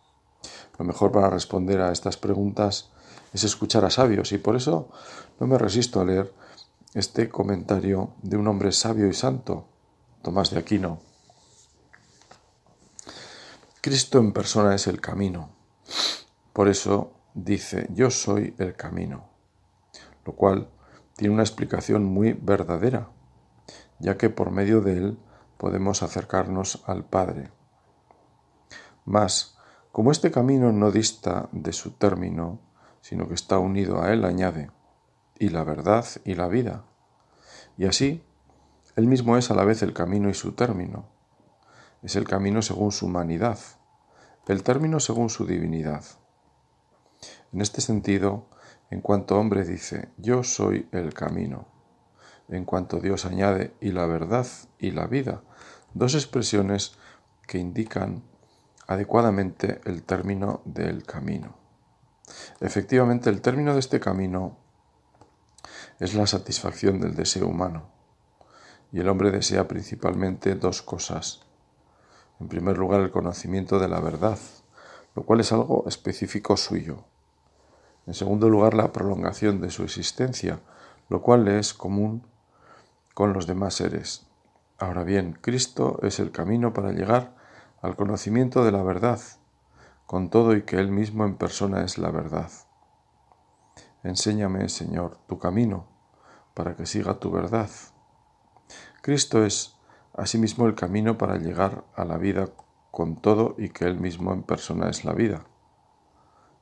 Lo 0.78 0.84
mejor 0.84 1.12
para 1.12 1.30
responder 1.30 1.80
a 1.80 1.92
estas 1.92 2.16
preguntas 2.16 2.90
es 3.32 3.44
escuchar 3.44 3.84
a 3.84 3.90
sabios 3.90 4.32
y 4.32 4.38
por 4.38 4.56
eso 4.56 4.88
no 5.38 5.46
me 5.46 5.58
resisto 5.58 6.00
a 6.00 6.04
leer 6.04 6.32
este 6.94 7.28
comentario 7.28 8.10
de 8.22 8.36
un 8.36 8.48
hombre 8.48 8.72
sabio 8.72 9.06
y 9.08 9.14
santo, 9.14 9.66
Tomás 10.22 10.50
de 10.50 10.58
Aquino. 10.58 11.09
Cristo 13.82 14.18
en 14.18 14.32
persona 14.32 14.74
es 14.74 14.86
el 14.86 15.00
camino. 15.00 15.50
Por 16.52 16.68
eso 16.68 17.12
dice, 17.32 17.86
yo 17.94 18.10
soy 18.10 18.54
el 18.58 18.76
camino, 18.76 19.30
lo 20.26 20.34
cual 20.34 20.68
tiene 21.16 21.32
una 21.32 21.42
explicación 21.42 22.04
muy 22.04 22.34
verdadera, 22.34 23.10
ya 23.98 24.18
que 24.18 24.28
por 24.28 24.50
medio 24.50 24.82
de 24.82 24.98
él 24.98 25.18
podemos 25.56 26.02
acercarnos 26.02 26.82
al 26.86 27.04
Padre. 27.04 27.50
Mas, 29.06 29.56
como 29.92 30.12
este 30.12 30.30
camino 30.30 30.72
no 30.72 30.90
dista 30.90 31.48
de 31.52 31.72
su 31.72 31.92
término, 31.92 32.60
sino 33.00 33.28
que 33.28 33.34
está 33.34 33.58
unido 33.58 34.02
a 34.02 34.12
Él, 34.12 34.24
añade, 34.24 34.70
y 35.38 35.48
la 35.48 35.64
verdad 35.64 36.04
y 36.24 36.34
la 36.34 36.48
vida. 36.48 36.84
Y 37.76 37.86
así, 37.86 38.22
Él 38.94 39.06
mismo 39.06 39.36
es 39.36 39.50
a 39.50 39.54
la 39.54 39.64
vez 39.64 39.82
el 39.82 39.94
camino 39.94 40.28
y 40.28 40.34
su 40.34 40.52
término. 40.52 41.09
Es 42.02 42.16
el 42.16 42.24
camino 42.26 42.62
según 42.62 42.92
su 42.92 43.06
humanidad, 43.06 43.58
el 44.50 44.64
término 44.64 44.98
según 44.98 45.30
su 45.30 45.46
divinidad. 45.46 46.04
En 47.52 47.60
este 47.60 47.80
sentido, 47.80 48.48
en 48.90 49.00
cuanto 49.00 49.38
hombre 49.38 49.64
dice, 49.64 50.08
yo 50.16 50.42
soy 50.42 50.88
el 50.90 51.14
camino. 51.14 51.68
En 52.48 52.64
cuanto 52.64 52.98
Dios 52.98 53.26
añade, 53.26 53.74
y 53.80 53.92
la 53.92 54.06
verdad 54.06 54.46
y 54.78 54.90
la 54.90 55.06
vida, 55.06 55.42
dos 55.94 56.14
expresiones 56.14 56.96
que 57.46 57.58
indican 57.58 58.24
adecuadamente 58.88 59.80
el 59.84 60.02
término 60.02 60.62
del 60.64 61.04
camino. 61.04 61.54
Efectivamente, 62.60 63.30
el 63.30 63.40
término 63.40 63.74
de 63.74 63.80
este 63.80 64.00
camino 64.00 64.58
es 66.00 66.14
la 66.14 66.26
satisfacción 66.26 67.00
del 67.00 67.14
deseo 67.14 67.46
humano. 67.46 67.88
Y 68.90 68.98
el 68.98 69.08
hombre 69.08 69.30
desea 69.30 69.68
principalmente 69.68 70.56
dos 70.56 70.82
cosas. 70.82 71.46
En 72.40 72.48
primer 72.48 72.78
lugar, 72.78 73.00
el 73.00 73.10
conocimiento 73.10 73.78
de 73.78 73.88
la 73.88 74.00
verdad, 74.00 74.38
lo 75.14 75.24
cual 75.24 75.40
es 75.40 75.52
algo 75.52 75.84
específico 75.86 76.56
suyo. 76.56 77.04
En 78.06 78.14
segundo 78.14 78.48
lugar, 78.48 78.74
la 78.74 78.92
prolongación 78.92 79.60
de 79.60 79.70
su 79.70 79.82
existencia, 79.82 80.60
lo 81.08 81.20
cual 81.20 81.44
le 81.44 81.58
es 81.58 81.74
común 81.74 82.26
con 83.14 83.32
los 83.32 83.46
demás 83.46 83.74
seres. 83.74 84.26
Ahora 84.78 85.04
bien, 85.04 85.38
Cristo 85.40 85.98
es 86.02 86.18
el 86.18 86.30
camino 86.30 86.72
para 86.72 86.92
llegar 86.92 87.36
al 87.82 87.96
conocimiento 87.96 88.64
de 88.64 88.72
la 88.72 88.82
verdad, 88.82 89.20
con 90.06 90.30
todo 90.30 90.56
y 90.56 90.62
que 90.62 90.76
Él 90.76 90.90
mismo 90.90 91.24
en 91.24 91.36
persona 91.36 91.84
es 91.84 91.98
la 91.98 92.10
verdad. 92.10 92.50
Enséñame, 94.02 94.68
Señor, 94.70 95.18
tu 95.26 95.38
camino, 95.38 95.86
para 96.54 96.74
que 96.74 96.86
siga 96.86 97.20
tu 97.20 97.30
verdad. 97.30 97.68
Cristo 99.02 99.44
es 99.44 99.76
asimismo 100.20 100.66
el 100.66 100.74
camino 100.74 101.16
para 101.16 101.38
llegar 101.38 101.84
a 101.96 102.04
la 102.04 102.18
vida 102.18 102.50
con 102.90 103.16
todo 103.16 103.54
y 103.56 103.70
que 103.70 103.86
Él 103.86 103.98
mismo 103.98 104.32
en 104.32 104.42
persona 104.42 104.90
es 104.90 105.04
la 105.04 105.14
vida. 105.14 105.46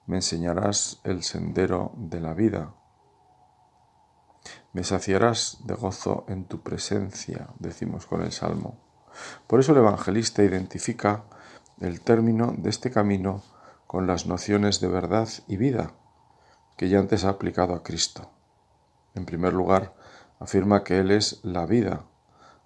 Me 0.06 0.16
enseñarás 0.16 1.00
el 1.02 1.24
sendero 1.24 1.92
de 1.96 2.20
la 2.20 2.34
vida. 2.34 2.74
Me 4.72 4.84
saciarás 4.84 5.58
de 5.64 5.74
gozo 5.74 6.24
en 6.28 6.44
tu 6.44 6.60
presencia, 6.60 7.48
decimos 7.58 8.06
con 8.06 8.22
el 8.22 8.30
Salmo. 8.30 8.78
Por 9.48 9.58
eso 9.58 9.72
el 9.72 9.78
evangelista 9.78 10.44
identifica 10.44 11.24
el 11.80 12.00
término 12.00 12.54
de 12.56 12.70
este 12.70 12.92
camino 12.92 13.42
con 13.88 14.06
las 14.06 14.26
nociones 14.26 14.80
de 14.80 14.88
verdad 14.88 15.28
y 15.48 15.56
vida 15.56 15.92
que 16.76 16.88
ya 16.88 17.00
antes 17.00 17.24
ha 17.24 17.30
aplicado 17.30 17.74
a 17.74 17.82
Cristo. 17.82 18.30
En 19.14 19.26
primer 19.26 19.52
lugar, 19.52 19.94
afirma 20.38 20.84
que 20.84 21.00
Él 21.00 21.10
es 21.10 21.40
la 21.42 21.66
vida, 21.66 22.04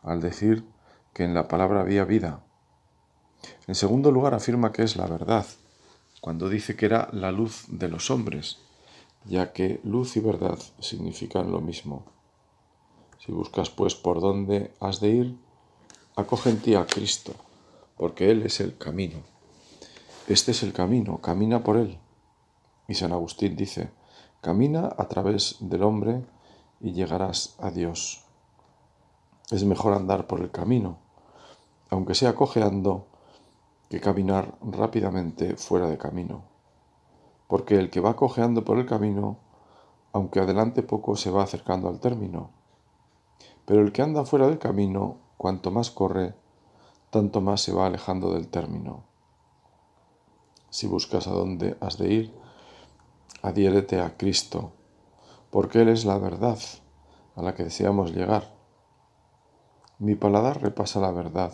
al 0.03 0.21
decir 0.21 0.71
que 1.13 1.25
en 1.25 1.35
la 1.35 1.49
palabra 1.49 1.81
había 1.81 2.05
vida. 2.05 2.45
En 3.67 3.75
segundo 3.75 4.11
lugar, 4.11 4.35
afirma 4.35 4.73
que 4.73 4.83
es 4.83 4.97
la 4.97 5.07
verdad, 5.07 5.47
cuando 6.21 6.49
dice 6.49 6.77
que 6.77 6.87
era 6.87 7.09
la 7.13 7.33
luz 7.33 7.65
de 7.69 7.89
los 7.89 8.11
hombres, 8.11 8.59
ya 9.25 9.53
que 9.53 9.81
luz 9.85 10.17
y 10.17 10.21
verdad 10.21 10.59
significan 10.79 11.51
lo 11.51 11.61
mismo. 11.61 12.05
Si 13.19 13.33
buscas 13.33 13.71
pues 13.71 13.95
por 13.95 14.21
dónde 14.21 14.73
has 14.81 15.01
de 15.01 15.09
ir, 15.11 15.39
acoge 16.17 16.51
en 16.51 16.61
ti 16.61 16.75
a 16.75 16.87
Cristo, 16.87 17.35
porque 17.97 18.31
Él 18.31 18.43
es 18.43 18.61
el 18.61 18.77
camino. 18.77 19.23
Este 20.29 20.53
es 20.53 20.63
el 20.63 20.73
camino, 20.73 21.19
camina 21.21 21.63
por 21.63 21.77
Él. 21.77 21.99
Y 22.89 22.95
San 22.95 23.13
Agustín 23.13 23.57
dice, 23.57 23.91
Camina 24.41 24.93
a 24.99 25.07
través 25.07 25.57
del 25.61 25.85
hombre 25.85 26.25
y 26.81 26.93
llegarás 26.93 27.55
a 27.61 27.71
Dios. 27.71 28.22
Es 29.53 29.67
mejor 29.67 29.93
andar 29.93 30.27
por 30.27 30.41
el 30.41 30.51
camino, 30.51 30.97
aunque 31.91 32.15
sea 32.15 32.35
cojeando, 32.35 33.09
que 33.91 34.01
caminar 34.01 34.57
rápidamente 34.63 35.57
fuera 35.59 35.91
de 35.91 35.99
camino. 35.99 36.45
Porque 37.49 37.79
el 37.79 37.91
que 37.91 38.01
va 38.01 38.17
cojeando 38.17 38.65
por 38.65 38.79
el 38.79 38.87
camino, 38.87 39.37
aunque 40.15 40.41
adelante 40.41 40.83
poco, 40.83 41.17
se 41.17 41.31
va 41.31 41.43
acercando 41.43 41.91
al 41.91 42.01
término. 42.01 42.49
Pero 43.67 43.83
el 43.83 43.93
que 43.93 44.01
anda 44.01 44.25
fuera 44.25 44.49
del 44.49 44.59
camino, 44.59 45.19
cuanto 45.37 45.71
más 45.71 45.91
corre, 45.91 46.35
tanto 47.11 47.43
más 47.43 47.61
se 47.61 47.75
va 47.75 47.85
alejando 47.85 48.33
del 48.33 48.49
término. 48.49 49.05
Si 50.71 50.87
buscas 50.87 51.27
a 51.27 51.33
dónde 51.33 51.77
has 51.79 51.99
de 51.99 52.11
ir, 52.11 52.35
adhiérete 53.43 54.01
a 54.01 54.17
Cristo, 54.17 54.73
porque 55.51 55.83
Él 55.83 55.91
es 55.91 56.07
la 56.07 56.17
verdad 56.17 56.59
a 57.37 57.43
la 57.43 57.55
que 57.55 57.65
deseamos 57.65 58.13
llegar. 58.13 58.62
Mi 60.03 60.17
paladar 60.17 60.61
repasa 60.61 60.99
la 60.99 61.13
verdad. 61.13 61.53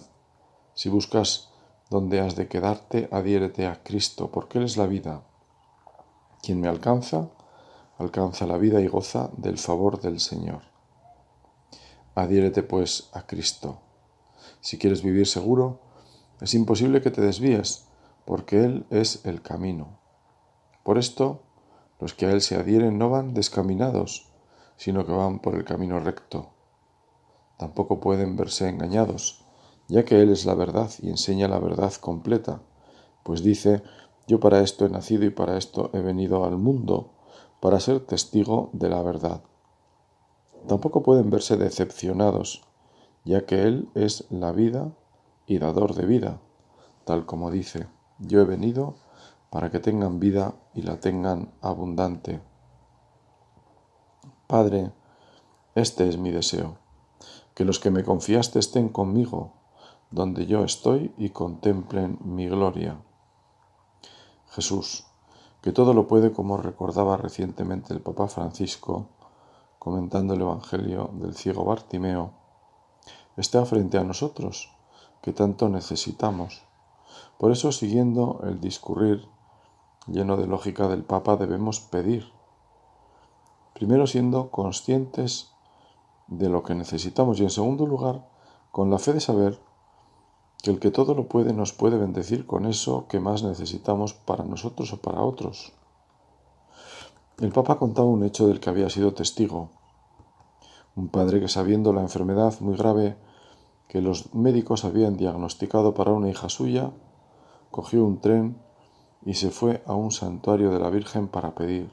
Si 0.72 0.88
buscas 0.88 1.50
donde 1.90 2.20
has 2.20 2.34
de 2.34 2.48
quedarte, 2.48 3.06
adhiérete 3.12 3.66
a 3.66 3.82
Cristo, 3.82 4.30
porque 4.32 4.56
Él 4.56 4.64
es 4.64 4.78
la 4.78 4.86
vida. 4.86 5.22
Quien 6.40 6.58
me 6.58 6.68
alcanza, 6.68 7.28
alcanza 7.98 8.46
la 8.46 8.56
vida 8.56 8.80
y 8.80 8.86
goza 8.86 9.28
del 9.36 9.58
favor 9.58 10.00
del 10.00 10.18
Señor. 10.18 10.62
Adhiérete 12.14 12.62
pues 12.62 13.10
a 13.12 13.26
Cristo. 13.26 13.82
Si 14.62 14.78
quieres 14.78 15.02
vivir 15.02 15.26
seguro, 15.26 15.80
es 16.40 16.54
imposible 16.54 17.02
que 17.02 17.10
te 17.10 17.20
desvíes, 17.20 17.86
porque 18.24 18.64
Él 18.64 18.86
es 18.88 19.26
el 19.26 19.42
camino. 19.42 19.98
Por 20.84 20.96
esto, 20.96 21.42
los 22.00 22.14
que 22.14 22.24
a 22.24 22.30
Él 22.30 22.40
se 22.40 22.56
adhieren 22.56 22.96
no 22.96 23.10
van 23.10 23.34
descaminados, 23.34 24.32
sino 24.78 25.04
que 25.04 25.12
van 25.12 25.40
por 25.40 25.54
el 25.54 25.66
camino 25.66 26.00
recto. 26.00 26.54
Tampoco 27.58 28.00
pueden 28.00 28.36
verse 28.36 28.68
engañados, 28.68 29.44
ya 29.88 30.04
que 30.04 30.22
Él 30.22 30.30
es 30.30 30.46
la 30.46 30.54
verdad 30.54 30.90
y 31.02 31.10
enseña 31.10 31.48
la 31.48 31.58
verdad 31.58 31.92
completa, 31.94 32.62
pues 33.24 33.42
dice, 33.42 33.82
yo 34.26 34.38
para 34.40 34.60
esto 34.60 34.86
he 34.86 34.88
nacido 34.88 35.24
y 35.24 35.30
para 35.30 35.58
esto 35.58 35.90
he 35.92 36.00
venido 36.00 36.44
al 36.44 36.56
mundo, 36.56 37.12
para 37.60 37.80
ser 37.80 38.00
testigo 38.00 38.70
de 38.72 38.88
la 38.88 39.02
verdad. 39.02 39.42
Tampoco 40.68 41.02
pueden 41.02 41.30
verse 41.30 41.56
decepcionados, 41.56 42.62
ya 43.24 43.44
que 43.44 43.62
Él 43.62 43.88
es 43.94 44.26
la 44.30 44.52
vida 44.52 44.92
y 45.46 45.58
dador 45.58 45.94
de 45.94 46.06
vida, 46.06 46.40
tal 47.04 47.26
como 47.26 47.50
dice, 47.50 47.88
yo 48.18 48.40
he 48.40 48.44
venido 48.44 48.96
para 49.50 49.70
que 49.70 49.80
tengan 49.80 50.20
vida 50.20 50.54
y 50.74 50.82
la 50.82 51.00
tengan 51.00 51.52
abundante. 51.60 52.40
Padre, 54.46 54.92
este 55.74 56.08
es 56.08 56.18
mi 56.18 56.30
deseo, 56.30 56.78
que 57.58 57.64
los 57.64 57.80
que 57.80 57.90
me 57.90 58.04
confiaste 58.04 58.60
estén 58.60 58.88
conmigo, 58.88 59.50
donde 60.12 60.46
yo 60.46 60.62
estoy 60.62 61.12
y 61.18 61.30
contemplen 61.30 62.16
mi 62.22 62.48
gloria. 62.48 63.02
Jesús, 64.50 65.06
que 65.60 65.72
todo 65.72 65.92
lo 65.92 66.06
puede 66.06 66.32
como 66.32 66.56
recordaba 66.56 67.16
recientemente 67.16 67.92
el 67.92 68.00
Papa 68.00 68.28
Francisco, 68.28 69.08
comentando 69.80 70.34
el 70.34 70.42
Evangelio 70.42 71.10
del 71.14 71.34
ciego 71.34 71.64
Bartimeo, 71.64 72.30
está 73.36 73.66
frente 73.66 73.98
a 73.98 74.04
nosotros, 74.04 74.72
que 75.20 75.32
tanto 75.32 75.68
necesitamos. 75.68 76.62
Por 77.38 77.50
eso, 77.50 77.72
siguiendo 77.72 78.38
el 78.44 78.60
discurrir 78.60 79.26
lleno 80.06 80.36
de 80.36 80.46
lógica 80.46 80.86
del 80.86 81.02
Papa, 81.02 81.34
debemos 81.34 81.80
pedir. 81.80 82.30
Primero 83.74 84.06
siendo 84.06 84.52
conscientes 84.52 85.57
de 86.28 86.48
lo 86.48 86.62
que 86.62 86.74
necesitamos 86.74 87.40
y 87.40 87.42
en 87.42 87.50
segundo 87.50 87.86
lugar, 87.86 88.28
con 88.70 88.90
la 88.90 88.98
fe 88.98 89.14
de 89.14 89.20
saber 89.20 89.58
que 90.62 90.70
el 90.70 90.78
que 90.78 90.90
todo 90.90 91.14
lo 91.14 91.28
puede 91.28 91.52
nos 91.52 91.72
puede 91.72 91.98
bendecir 91.98 92.46
con 92.46 92.66
eso 92.66 93.06
que 93.08 93.20
más 93.20 93.42
necesitamos 93.42 94.12
para 94.12 94.44
nosotros 94.44 94.92
o 94.92 95.00
para 95.00 95.22
otros. 95.22 95.72
El 97.38 97.52
Papa 97.52 97.78
contaba 97.78 98.08
un 98.08 98.24
hecho 98.24 98.48
del 98.48 98.60
que 98.60 98.68
había 98.68 98.90
sido 98.90 99.14
testigo. 99.14 99.70
Un 100.96 101.08
padre 101.08 101.40
que 101.40 101.48
sabiendo 101.48 101.92
la 101.92 102.02
enfermedad 102.02 102.54
muy 102.60 102.76
grave 102.76 103.16
que 103.86 104.02
los 104.02 104.34
médicos 104.34 104.84
habían 104.84 105.16
diagnosticado 105.16 105.94
para 105.94 106.12
una 106.12 106.28
hija 106.28 106.48
suya, 106.48 106.90
cogió 107.70 108.04
un 108.04 108.20
tren 108.20 108.60
y 109.24 109.34
se 109.34 109.50
fue 109.50 109.82
a 109.86 109.94
un 109.94 110.10
santuario 110.10 110.70
de 110.70 110.80
la 110.80 110.90
Virgen 110.90 111.28
para 111.28 111.54
pedir. 111.54 111.90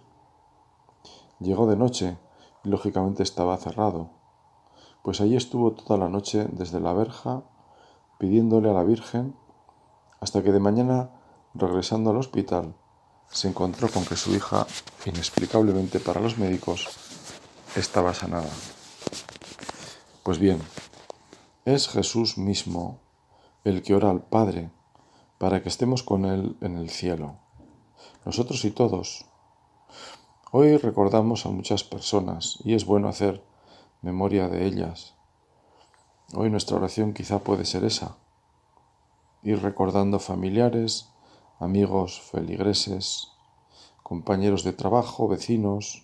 Llegó 1.39 1.67
de 1.67 1.77
noche 1.77 2.17
y 2.63 2.69
lógicamente 2.69 3.23
estaba 3.23 3.55
cerrado, 3.57 4.09
pues 5.05 5.21
allí 5.21 5.35
estuvo 5.35 5.71
toda 5.73 5.99
la 5.99 6.09
noche 6.09 6.47
desde 6.51 6.79
la 6.79 6.91
verja 6.91 7.43
pidiéndole 8.17 8.71
a 8.71 8.73
la 8.73 8.83
Virgen 8.83 9.35
hasta 10.19 10.41
que 10.41 10.51
de 10.51 10.59
mañana, 10.59 11.11
regresando 11.53 12.09
al 12.09 12.17
hospital, 12.17 12.73
se 13.29 13.47
encontró 13.47 13.87
con 13.87 14.03
que 14.03 14.15
su 14.15 14.33
hija, 14.33 14.65
inexplicablemente 15.05 15.99
para 15.99 16.19
los 16.19 16.39
médicos, 16.39 16.87
estaba 17.75 18.15
sanada. 18.15 18.49
Pues 20.23 20.39
bien, 20.39 20.59
es 21.65 21.87
Jesús 21.87 22.39
mismo 22.39 22.97
el 23.63 23.83
que 23.83 23.93
ora 23.93 24.09
al 24.09 24.23
Padre 24.23 24.71
para 25.37 25.61
que 25.61 25.69
estemos 25.69 26.01
con 26.01 26.25
Él 26.25 26.57
en 26.61 26.77
el 26.77 26.89
cielo, 26.89 27.35
nosotros 28.25 28.65
y 28.65 28.71
todos. 28.71 29.27
Hoy 30.51 30.77
recordamos 30.77 31.45
a 31.45 31.49
muchas 31.49 31.83
personas 31.83 32.57
y 32.63 32.73
es 32.73 32.87
bueno 32.87 33.07
hacer 33.07 33.43
memoria 34.05 34.47
de 34.49 34.67
ellas. 34.67 35.15
Hoy 36.35 36.51
nuestra 36.51 36.77
oración 36.77 37.11
quizá 37.11 37.39
puede 37.39 37.65
ser 37.65 37.83
esa, 37.83 38.17
ir 39.41 39.63
recordando 39.63 40.19
familiares, 40.19 41.09
amigos, 41.59 42.21
feligreses, 42.21 43.29
compañeros 44.03 44.63
de 44.63 44.73
trabajo, 44.73 45.27
vecinos, 45.27 46.03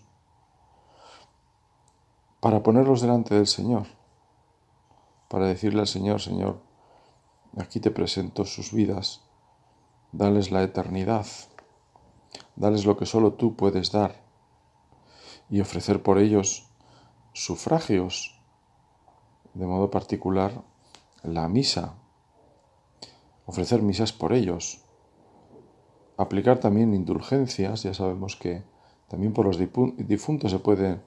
para 2.39 2.63
ponerlos 2.63 3.01
delante 3.01 3.35
del 3.35 3.45
Señor, 3.45 3.85
para 5.29 5.45
decirle 5.45 5.81
al 5.81 5.87
Señor, 5.87 6.21
Señor, 6.21 6.59
aquí 7.55 7.79
te 7.79 7.91
presento 7.91 8.45
sus 8.45 8.73
vidas, 8.73 9.21
dales 10.11 10.49
la 10.49 10.63
eternidad, 10.63 11.27
dales 12.55 12.83
lo 12.83 12.97
que 12.97 13.05
solo 13.05 13.33
tú 13.33 13.55
puedes 13.55 13.91
dar 13.91 14.23
y 15.51 15.61
ofrecer 15.61 16.01
por 16.01 16.17
ellos 16.17 16.70
sufragios, 17.33 18.39
de 19.53 19.65
modo 19.65 19.89
particular 19.91 20.63
la 21.23 21.47
misa, 21.47 21.95
ofrecer 23.45 23.81
misas 23.81 24.13
por 24.13 24.33
ellos, 24.33 24.83
aplicar 26.17 26.59
también 26.59 26.93
indulgencias, 26.93 27.83
ya 27.83 27.93
sabemos 27.93 28.35
que 28.35 28.63
también 29.07 29.33
por 29.33 29.45
los 29.45 29.57
difuntos 29.57 30.51
se 30.51 30.59
pueden 30.59 31.01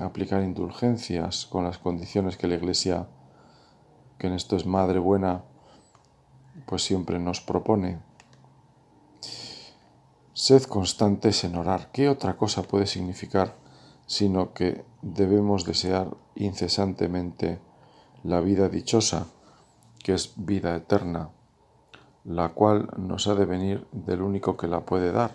aplicar 0.00 0.42
indulgencias 0.42 1.46
con 1.46 1.64
las 1.64 1.78
condiciones 1.78 2.36
que 2.36 2.48
la 2.48 2.56
Iglesia, 2.56 3.08
que 4.18 4.26
en 4.26 4.32
esto 4.32 4.56
es 4.56 4.66
madre 4.66 4.98
buena, 4.98 5.44
pues 6.66 6.82
siempre 6.82 7.18
nos 7.18 7.40
propone. 7.40 8.00
Sed 10.32 10.64
constantes 10.64 11.44
en 11.44 11.56
orar. 11.56 11.90
¿Qué 11.92 12.08
otra 12.08 12.36
cosa 12.36 12.62
puede 12.62 12.86
significar 12.86 13.56
sino 14.08 14.54
que 14.54 14.84
debemos 15.02 15.64
desear 15.64 16.16
incesantemente 16.34 17.60
la 18.24 18.40
vida 18.40 18.68
dichosa, 18.70 19.26
que 20.02 20.14
es 20.14 20.32
vida 20.36 20.74
eterna, 20.74 21.30
la 22.24 22.48
cual 22.48 22.88
nos 22.96 23.28
ha 23.28 23.34
de 23.34 23.44
venir 23.44 23.86
del 23.92 24.22
único 24.22 24.56
que 24.56 24.66
la 24.66 24.80
puede 24.86 25.12
dar, 25.12 25.32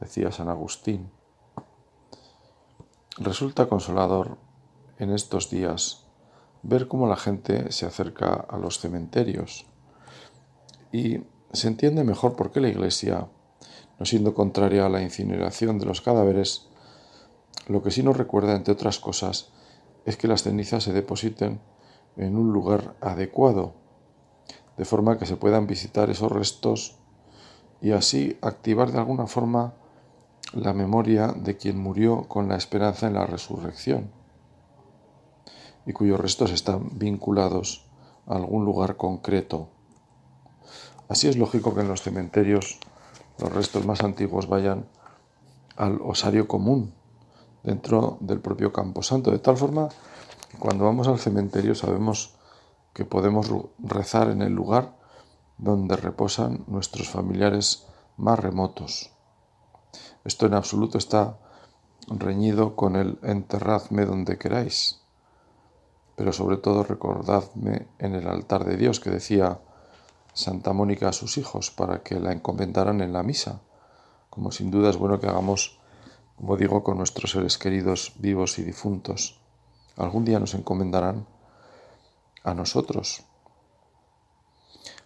decía 0.00 0.30
San 0.30 0.48
Agustín. 0.48 1.10
Resulta 3.18 3.68
consolador 3.68 4.38
en 4.98 5.10
estos 5.10 5.50
días 5.50 6.06
ver 6.62 6.86
cómo 6.86 7.08
la 7.08 7.16
gente 7.16 7.72
se 7.72 7.86
acerca 7.86 8.34
a 8.34 8.56
los 8.56 8.78
cementerios 8.78 9.66
y 10.92 11.22
se 11.52 11.66
entiende 11.66 12.04
mejor 12.04 12.36
por 12.36 12.52
qué 12.52 12.60
la 12.60 12.68
Iglesia, 12.68 13.26
no 13.98 14.06
siendo 14.06 14.32
contraria 14.32 14.86
a 14.86 14.88
la 14.88 15.02
incineración 15.02 15.80
de 15.80 15.86
los 15.86 16.00
cadáveres, 16.00 16.68
lo 17.66 17.82
que 17.82 17.90
sí 17.90 18.02
nos 18.02 18.16
recuerda, 18.16 18.54
entre 18.54 18.72
otras 18.72 18.98
cosas, 18.98 19.50
es 20.04 20.16
que 20.16 20.28
las 20.28 20.42
cenizas 20.42 20.84
se 20.84 20.92
depositen 20.92 21.60
en 22.16 22.36
un 22.36 22.52
lugar 22.52 22.94
adecuado, 23.00 23.74
de 24.76 24.84
forma 24.84 25.18
que 25.18 25.26
se 25.26 25.36
puedan 25.36 25.66
visitar 25.66 26.08
esos 26.10 26.30
restos 26.30 26.96
y 27.80 27.92
así 27.92 28.38
activar 28.40 28.92
de 28.92 28.98
alguna 28.98 29.26
forma 29.26 29.74
la 30.52 30.72
memoria 30.72 31.28
de 31.28 31.56
quien 31.56 31.78
murió 31.78 32.22
con 32.28 32.48
la 32.48 32.56
esperanza 32.56 33.06
en 33.06 33.14
la 33.14 33.26
resurrección 33.26 34.10
y 35.84 35.92
cuyos 35.92 36.20
restos 36.20 36.52
están 36.52 36.98
vinculados 36.98 37.86
a 38.26 38.36
algún 38.36 38.64
lugar 38.64 38.96
concreto. 38.96 39.68
Así 41.08 41.28
es 41.28 41.36
lógico 41.36 41.74
que 41.74 41.80
en 41.80 41.88
los 41.88 42.02
cementerios 42.02 42.78
los 43.38 43.52
restos 43.52 43.86
más 43.86 44.02
antiguos 44.02 44.48
vayan 44.48 44.86
al 45.76 46.00
osario 46.02 46.48
común 46.48 46.92
dentro 47.62 48.18
del 48.20 48.40
propio 48.40 48.72
camposanto, 48.72 49.30
de 49.30 49.38
tal 49.38 49.56
forma 49.56 49.88
que 50.50 50.58
cuando 50.58 50.84
vamos 50.84 51.08
al 51.08 51.18
cementerio 51.18 51.74
sabemos 51.74 52.34
que 52.92 53.04
podemos 53.04 53.50
rezar 53.78 54.30
en 54.30 54.42
el 54.42 54.52
lugar 54.52 54.96
donde 55.58 55.96
reposan 55.96 56.64
nuestros 56.66 57.08
familiares 57.08 57.86
más 58.16 58.38
remotos. 58.38 59.10
Esto 60.24 60.46
en 60.46 60.54
absoluto 60.54 60.98
está 60.98 61.38
reñido 62.08 62.76
con 62.76 62.96
el 62.96 63.18
enterradme 63.22 64.04
donde 64.04 64.38
queráis, 64.38 65.00
pero 66.16 66.32
sobre 66.32 66.56
todo 66.56 66.82
recordadme 66.82 67.86
en 67.98 68.14
el 68.14 68.26
altar 68.28 68.64
de 68.64 68.76
Dios 68.76 69.00
que 69.00 69.10
decía 69.10 69.60
Santa 70.32 70.72
Mónica 70.72 71.08
a 71.08 71.12
sus 71.12 71.38
hijos 71.38 71.70
para 71.70 72.02
que 72.02 72.18
la 72.18 72.32
encomendaran 72.32 73.00
en 73.00 73.12
la 73.12 73.22
misa, 73.22 73.60
como 74.30 74.52
sin 74.52 74.70
duda 74.70 74.90
es 74.90 74.96
bueno 74.96 75.20
que 75.20 75.26
hagamos, 75.26 75.77
como 76.38 76.56
digo, 76.56 76.84
con 76.84 76.98
nuestros 76.98 77.32
seres 77.32 77.58
queridos 77.58 78.12
vivos 78.16 78.58
y 78.58 78.62
difuntos. 78.62 79.40
Algún 79.96 80.24
día 80.24 80.38
nos 80.38 80.54
encomendarán 80.54 81.26
a 82.44 82.54
nosotros. 82.54 83.24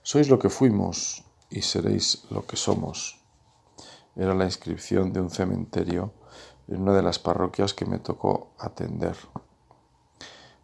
Sois 0.02 0.28
lo 0.28 0.38
que 0.38 0.50
fuimos 0.50 1.24
y 1.48 1.62
seréis 1.62 2.24
lo 2.30 2.46
que 2.46 2.56
somos 2.56 3.22
era 4.14 4.34
la 4.34 4.44
inscripción 4.44 5.12
de 5.12 5.20
un 5.20 5.30
cementerio 5.30 6.12
en 6.68 6.82
una 6.82 6.92
de 6.92 7.02
las 7.02 7.18
parroquias 7.18 7.72
que 7.72 7.86
me 7.86 7.98
tocó 7.98 8.52
atender. 8.58 9.16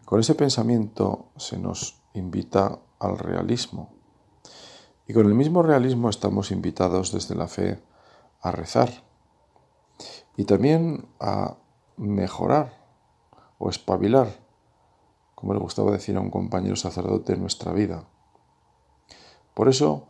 Con 0.05 0.21
ese 0.21 0.35
pensamiento 0.35 1.29
se 1.37 1.59
nos 1.59 1.97
invita 2.13 2.79
al 2.99 3.19
realismo. 3.19 3.91
Y 5.07 5.15
con 5.15 5.27
el 5.27 5.35
mismo 5.35 5.63
realismo 5.63 6.11
estamos 6.11 6.51
invitados 6.51 7.13
desde 7.13 7.35
la 7.35 7.49
fe 7.49 7.83
a 8.43 8.51
rezar 8.51 9.08
y 10.39 10.45
también 10.45 11.09
a 11.19 11.57
mejorar 11.97 12.73
o 13.59 13.71
espabilar, 13.71 14.29
como 15.35 15.53
le 15.53 15.59
gustaba 15.59 15.91
decir 15.91 16.17
a 16.17 16.21
un 16.21 16.31
compañero 16.31 16.77
sacerdote 16.77 17.33
en 17.33 17.41
nuestra 17.41 17.73
vida. 17.73 18.05
Por 19.53 19.69
eso 19.69 20.07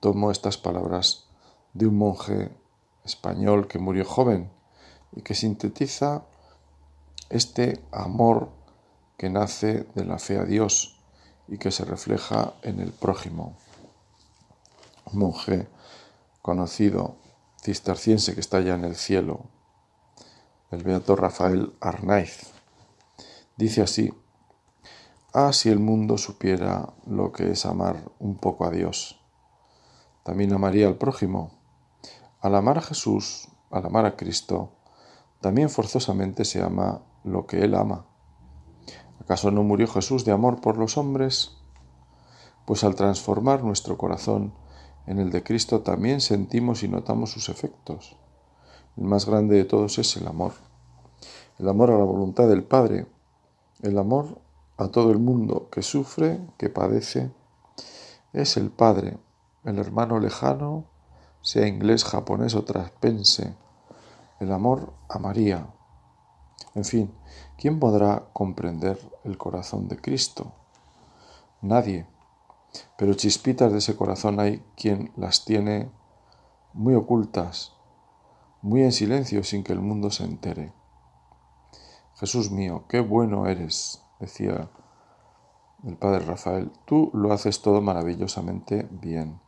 tomo 0.00 0.32
estas 0.32 0.58
palabras 0.58 1.28
de 1.72 1.86
un 1.86 1.96
monje 1.98 2.50
español 3.04 3.68
que 3.68 3.78
murió 3.78 4.04
joven 4.04 4.50
y 5.12 5.22
que 5.22 5.36
sintetiza 5.36 6.24
este 7.30 7.80
amor 7.92 8.48
que 9.16 9.30
nace 9.30 9.86
de 9.94 10.04
la 10.04 10.18
fe 10.18 10.36
a 10.36 10.44
Dios 10.44 11.00
y 11.46 11.58
que 11.58 11.70
se 11.70 11.84
refleja 11.84 12.54
en 12.62 12.80
el 12.80 12.90
prójimo. 12.90 13.56
Un 15.12 15.20
monje 15.20 15.68
conocido, 16.42 17.14
cisterciense 17.64 18.34
que 18.34 18.40
está 18.40 18.60
ya 18.60 18.74
en 18.74 18.84
el 18.84 18.94
cielo, 18.94 19.46
el 20.70 20.82
beato 20.82 21.16
Rafael 21.16 21.74
Arnaiz. 21.80 22.52
Dice 23.56 23.80
así, 23.80 24.12
ah, 25.32 25.52
si 25.52 25.70
el 25.70 25.78
mundo 25.78 26.18
supiera 26.18 26.92
lo 27.06 27.32
que 27.32 27.50
es 27.50 27.64
amar 27.64 28.10
un 28.18 28.36
poco 28.36 28.66
a 28.66 28.70
Dios, 28.70 29.20
también 30.24 30.52
amaría 30.52 30.86
al 30.86 30.96
prójimo 30.96 31.64
al 32.44 32.54
amar 32.56 32.76
a 32.76 32.82
Jesús, 32.82 33.48
al 33.70 33.86
amar 33.86 34.04
a 34.04 34.16
Cristo, 34.16 34.72
también 35.40 35.70
forzosamente 35.70 36.44
se 36.44 36.62
ama 36.62 37.00
lo 37.24 37.46
que 37.46 37.64
Él 37.64 37.74
ama. 37.74 38.04
¿Acaso 39.18 39.50
no 39.50 39.62
murió 39.62 39.86
Jesús 39.86 40.26
de 40.26 40.32
amor 40.32 40.60
por 40.60 40.76
los 40.76 40.98
hombres? 40.98 41.56
Pues 42.66 42.84
al 42.84 42.96
transformar 42.96 43.64
nuestro 43.64 43.96
corazón 43.96 44.52
en 45.06 45.18
el 45.18 45.30
de 45.30 45.42
Cristo 45.42 45.80
también 45.82 46.20
sentimos 46.20 46.82
y 46.82 46.88
notamos 46.88 47.30
sus 47.30 47.48
efectos. 47.48 48.16
El 48.96 49.04
más 49.04 49.26
grande 49.26 49.56
de 49.56 49.64
todos 49.64 49.98
es 49.98 50.16
el 50.16 50.26
amor. 50.26 50.52
El 51.58 51.68
amor 51.68 51.90
a 51.90 51.98
la 51.98 52.04
voluntad 52.04 52.48
del 52.48 52.64
Padre, 52.64 53.06
el 53.82 53.98
amor 53.98 54.40
a 54.76 54.88
todo 54.88 55.10
el 55.10 55.18
mundo 55.18 55.68
que 55.70 55.82
sufre, 55.82 56.40
que 56.58 56.68
padece. 56.68 57.30
Es 58.32 58.56
el 58.56 58.70
Padre, 58.70 59.18
el 59.64 59.78
hermano 59.78 60.18
lejano, 60.18 60.84
sea 61.42 61.66
inglés, 61.66 62.04
japonés 62.04 62.54
o 62.54 62.64
traspense, 62.64 63.54
el 64.40 64.52
amor 64.52 64.92
a 65.08 65.18
María. 65.18 65.66
En 66.74 66.84
fin, 66.84 67.14
¿quién 67.58 67.78
podrá 67.78 68.28
comprender 68.32 68.98
el 69.24 69.36
corazón 69.38 69.88
de 69.88 69.96
Cristo? 69.96 70.52
Nadie. 71.60 72.06
Pero 72.96 73.14
chispitas 73.14 73.72
de 73.72 73.78
ese 73.78 73.96
corazón 73.96 74.40
hay 74.40 74.64
quien 74.76 75.12
las 75.16 75.44
tiene 75.44 75.90
muy 76.72 76.94
ocultas, 76.94 77.72
muy 78.62 78.82
en 78.82 78.92
silencio 78.92 79.44
sin 79.44 79.62
que 79.62 79.72
el 79.72 79.80
mundo 79.80 80.10
se 80.10 80.24
entere. 80.24 80.72
Jesús 82.16 82.50
mío, 82.50 82.84
qué 82.88 83.00
bueno 83.00 83.46
eres, 83.46 84.02
decía 84.20 84.70
el 85.84 85.96
padre 85.96 86.24
Rafael, 86.24 86.72
tú 86.86 87.10
lo 87.12 87.32
haces 87.32 87.60
todo 87.60 87.82
maravillosamente 87.82 88.88
bien. 88.90 89.40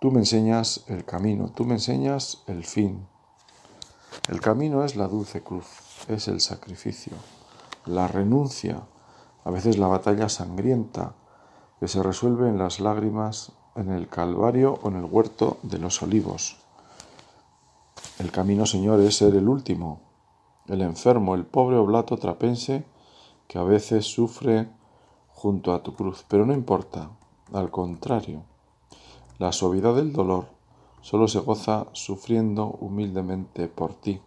Tú 0.00 0.10
me 0.10 0.18
enseñas 0.18 0.84
el 0.88 1.04
camino, 1.04 1.52
tú 1.52 1.64
me 1.64 1.74
enseñas 1.74 2.42
el 2.48 2.64
fin. 2.64 3.06
El 4.28 4.40
camino 4.40 4.84
es 4.84 4.96
la 4.96 5.06
dulce 5.06 5.42
cruz, 5.42 5.66
es 6.08 6.26
el 6.26 6.40
sacrificio, 6.40 7.12
la 7.86 8.08
renuncia, 8.08 8.82
a 9.44 9.50
veces 9.50 9.78
la 9.78 9.86
batalla 9.86 10.28
sangrienta 10.28 11.14
que 11.82 11.88
se 11.88 12.00
resuelve 12.00 12.48
en 12.48 12.58
las 12.58 12.78
lágrimas 12.78 13.50
en 13.74 13.90
el 13.90 14.06
Calvario 14.06 14.78
o 14.84 14.88
en 14.88 14.94
el 14.94 15.04
huerto 15.04 15.56
de 15.64 15.80
los 15.80 16.00
olivos. 16.00 16.56
El 18.20 18.30
camino, 18.30 18.66
Señor, 18.66 19.00
es 19.00 19.16
ser 19.16 19.34
el 19.34 19.48
último, 19.48 19.98
el 20.68 20.80
enfermo, 20.80 21.34
el 21.34 21.44
pobre 21.44 21.76
oblato 21.76 22.18
trapense 22.18 22.84
que 23.48 23.58
a 23.58 23.64
veces 23.64 24.06
sufre 24.06 24.68
junto 25.30 25.74
a 25.74 25.82
tu 25.82 25.96
cruz. 25.96 26.24
Pero 26.28 26.46
no 26.46 26.52
importa, 26.52 27.10
al 27.52 27.72
contrario, 27.72 28.44
la 29.40 29.50
suavidad 29.50 29.96
del 29.96 30.12
dolor 30.12 30.46
solo 31.00 31.26
se 31.26 31.40
goza 31.40 31.88
sufriendo 31.94 32.78
humildemente 32.78 33.66
por 33.66 33.94
ti. 33.94 34.20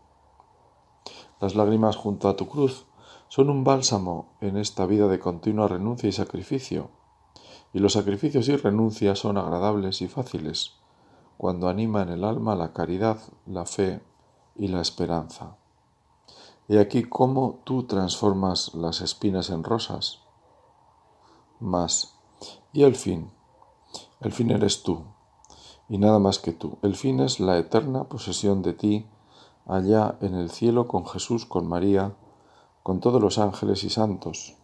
Las 1.39 1.55
lágrimas 1.55 1.95
junto 1.95 2.27
a 2.27 2.35
tu 2.35 2.49
cruz 2.49 2.85
son 3.29 3.49
un 3.49 3.63
bálsamo 3.63 4.25
en 4.41 4.57
esta 4.57 4.85
vida 4.85 5.07
de 5.07 5.19
continua 5.19 5.69
renuncia 5.69 6.09
y 6.09 6.11
sacrificio. 6.11 7.04
Y 7.75 7.79
los 7.79 7.91
sacrificios 7.91 8.47
y 8.47 8.55
renuncias 8.55 9.19
son 9.19 9.37
agradables 9.37 10.01
y 10.01 10.07
fáciles 10.07 10.75
cuando 11.35 11.67
anima 11.67 12.03
en 12.03 12.07
el 12.07 12.23
alma 12.23 12.55
la 12.55 12.71
caridad, 12.71 13.19
la 13.45 13.65
fe 13.65 14.01
y 14.55 14.69
la 14.69 14.79
esperanza. 14.79 15.57
Y 16.69 16.77
aquí 16.77 17.03
cómo 17.03 17.59
tú 17.65 17.83
transformas 17.83 18.73
las 18.75 19.01
espinas 19.01 19.49
en 19.49 19.65
rosas. 19.65 20.21
Más. 21.59 22.15
Y 22.71 22.83
el 22.83 22.95
fin. 22.95 23.29
El 24.21 24.31
fin 24.31 24.51
eres 24.51 24.83
tú, 24.83 25.03
y 25.89 25.97
nada 25.97 26.19
más 26.19 26.39
que 26.39 26.53
tú. 26.53 26.77
El 26.81 26.95
fin 26.95 27.19
es 27.19 27.41
la 27.41 27.57
eterna 27.57 28.05
posesión 28.05 28.61
de 28.61 28.71
ti 28.71 29.05
allá 29.65 30.17
en 30.21 30.35
el 30.35 30.49
cielo 30.49 30.87
con 30.87 31.05
Jesús, 31.05 31.45
con 31.45 31.67
María, 31.67 32.15
con 32.83 33.01
todos 33.01 33.21
los 33.21 33.37
ángeles 33.37 33.83
y 33.83 33.89
santos. 33.89 34.55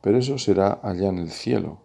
Pero 0.00 0.18
eso 0.18 0.38
será 0.38 0.78
allá 0.84 1.08
en 1.08 1.18
el 1.18 1.32
cielo. 1.32 1.84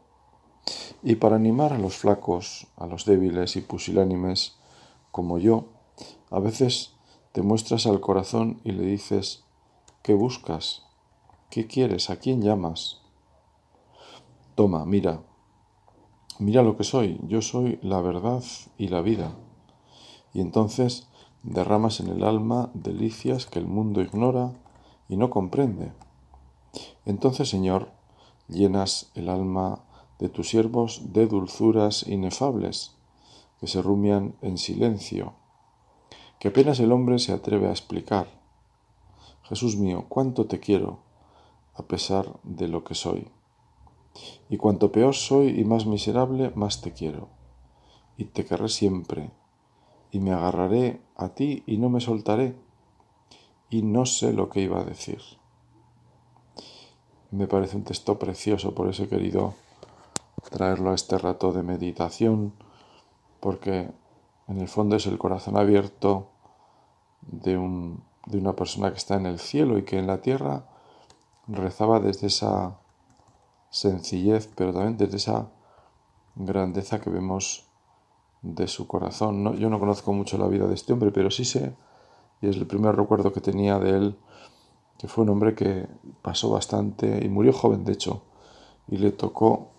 Y 1.04 1.16
para 1.16 1.36
animar 1.36 1.74
a 1.74 1.80
los 1.80 1.98
flacos, 1.98 2.68
a 2.78 2.86
los 2.86 3.06
débiles 3.06 3.56
y 3.56 3.62
pusilánimes, 3.62 4.58
como 5.12 5.40
yo, 5.40 5.66
a 6.30 6.40
veces 6.40 6.94
te 7.32 7.42
muestras 7.42 7.88
al 7.88 8.00
corazón 8.02 8.62
y 8.64 8.72
le 8.72 8.84
dices, 8.84 9.44
¿qué 10.04 10.14
buscas? 10.14 10.84
¿Qué 11.50 11.66
quieres? 11.66 12.10
¿A 12.10 12.18
quién 12.18 12.42
llamas? 12.42 13.02
Toma, 14.56 14.86
mira, 14.86 15.22
mira 16.40 16.62
lo 16.62 16.78
que 16.78 16.84
soy, 16.84 17.20
yo 17.28 17.42
soy 17.42 17.80
la 17.82 18.00
verdad 18.02 18.44
y 18.78 18.90
la 18.90 19.02
vida. 19.02 19.36
Y 20.34 20.42
entonces 20.42 21.08
derramas 21.44 22.00
en 22.00 22.08
el 22.08 22.24
alma 22.24 22.70
delicias 22.74 23.48
que 23.48 23.60
el 23.60 23.66
mundo 23.66 24.02
ignora 24.02 24.54
y 25.10 25.18
no 25.18 25.30
comprende. 25.30 25.92
Entonces, 27.06 27.50
Señor, 27.50 27.90
llenas 28.48 29.12
el 29.16 29.30
alma 29.30 29.84
de 30.22 30.30
tus 30.30 30.50
siervos 30.50 31.14
de 31.14 31.26
dulzuras 31.26 32.08
inefables, 32.08 32.96
que 33.60 33.66
se 33.66 33.82
rumian 33.82 34.36
en 34.42 34.60
silencio, 34.60 35.34
que 36.40 36.50
apenas 36.50 36.80
el 36.80 36.92
hombre 36.92 37.18
se 37.18 37.34
atreve 37.34 37.68
a 37.68 37.72
explicar. 37.72 38.28
Jesús 39.42 39.78
mío, 39.78 40.06
cuánto 40.08 40.46
te 40.46 40.60
quiero, 40.60 41.00
a 41.74 41.84
pesar 41.84 42.40
de 42.44 42.68
lo 42.68 42.84
que 42.84 42.94
soy. 42.94 43.30
Y 44.48 44.58
cuanto 44.58 44.92
peor 44.92 45.16
soy 45.16 45.60
y 45.60 45.66
más 45.66 45.88
miserable, 45.88 46.52
más 46.54 46.82
te 46.82 46.94
quiero. 46.94 47.30
Y 48.16 48.26
te 48.26 48.46
querré 48.46 48.70
siempre, 48.70 49.32
y 50.12 50.20
me 50.20 50.34
agarraré 50.34 51.02
a 51.16 51.30
ti 51.30 51.64
y 51.66 51.78
no 51.78 51.90
me 51.90 52.00
soltaré. 52.00 52.56
Y 53.72 53.82
no 53.82 54.06
sé 54.06 54.34
lo 54.34 54.50
que 54.50 54.62
iba 54.62 54.80
a 54.80 54.86
decir. 54.86 55.22
Me 57.32 57.48
parece 57.48 57.76
un 57.76 57.86
texto 57.86 58.20
precioso, 58.20 58.76
por 58.76 58.88
eso 58.88 59.10
querido 59.10 59.56
traerlo 60.50 60.92
a 60.92 60.96
este 60.96 61.18
rato 61.18 61.52
de 61.52 61.64
meditación, 61.64 62.54
porque 63.40 63.92
en 64.48 64.60
el 64.60 64.68
fondo 64.68 64.96
es 64.96 65.06
el 65.06 65.18
corazón 65.18 65.58
abierto 65.58 66.30
de, 67.22 67.58
un, 67.58 68.04
de 68.26 68.38
una 68.38 68.56
persona 68.56 68.92
que 68.92 68.98
está 68.98 69.16
en 69.16 69.26
el 69.26 69.40
cielo 69.40 69.78
y 69.78 69.84
que 69.84 70.00
en 70.00 70.08
la 70.08 70.22
tierra 70.22 70.66
rezaba 71.48 72.00
desde 72.00 72.28
esa 72.28 72.78
sencillez, 73.70 74.50
pero 74.56 74.74
también 74.74 74.98
desde 74.98 75.18
esa 75.18 75.50
grandeza 76.36 77.00
que 77.00 77.10
vemos 77.10 77.68
de 78.42 78.68
su 78.68 78.88
corazón. 78.88 79.44
¿no? 79.44 79.54
Yo 79.54 79.70
no 79.70 79.80
conozco 79.80 80.14
mucho 80.14 80.38
la 80.38 80.48
vida 80.48 80.68
de 80.68 80.74
este 80.74 80.94
hombre, 80.94 81.12
pero 81.12 81.32
sí 81.32 81.46
sé, 81.46 81.74
y 82.42 82.50
es 82.50 82.58
el 82.58 82.68
primer 82.68 82.96
recuerdo 82.96 83.32
que 83.32 83.42
tenía 83.42 83.80
de 83.80 83.90
él, 83.92 84.18
que 84.98 85.08
fue 85.08 85.24
un 85.24 85.30
hombre 85.30 85.56
que 85.56 85.88
pasó 86.22 86.50
bastante 86.50 87.24
y 87.24 87.30
murió 87.30 87.54
joven, 87.54 87.84
de 87.86 87.94
hecho, 87.94 88.24
y 88.88 88.98
le 88.98 89.12
tocó 89.12 89.70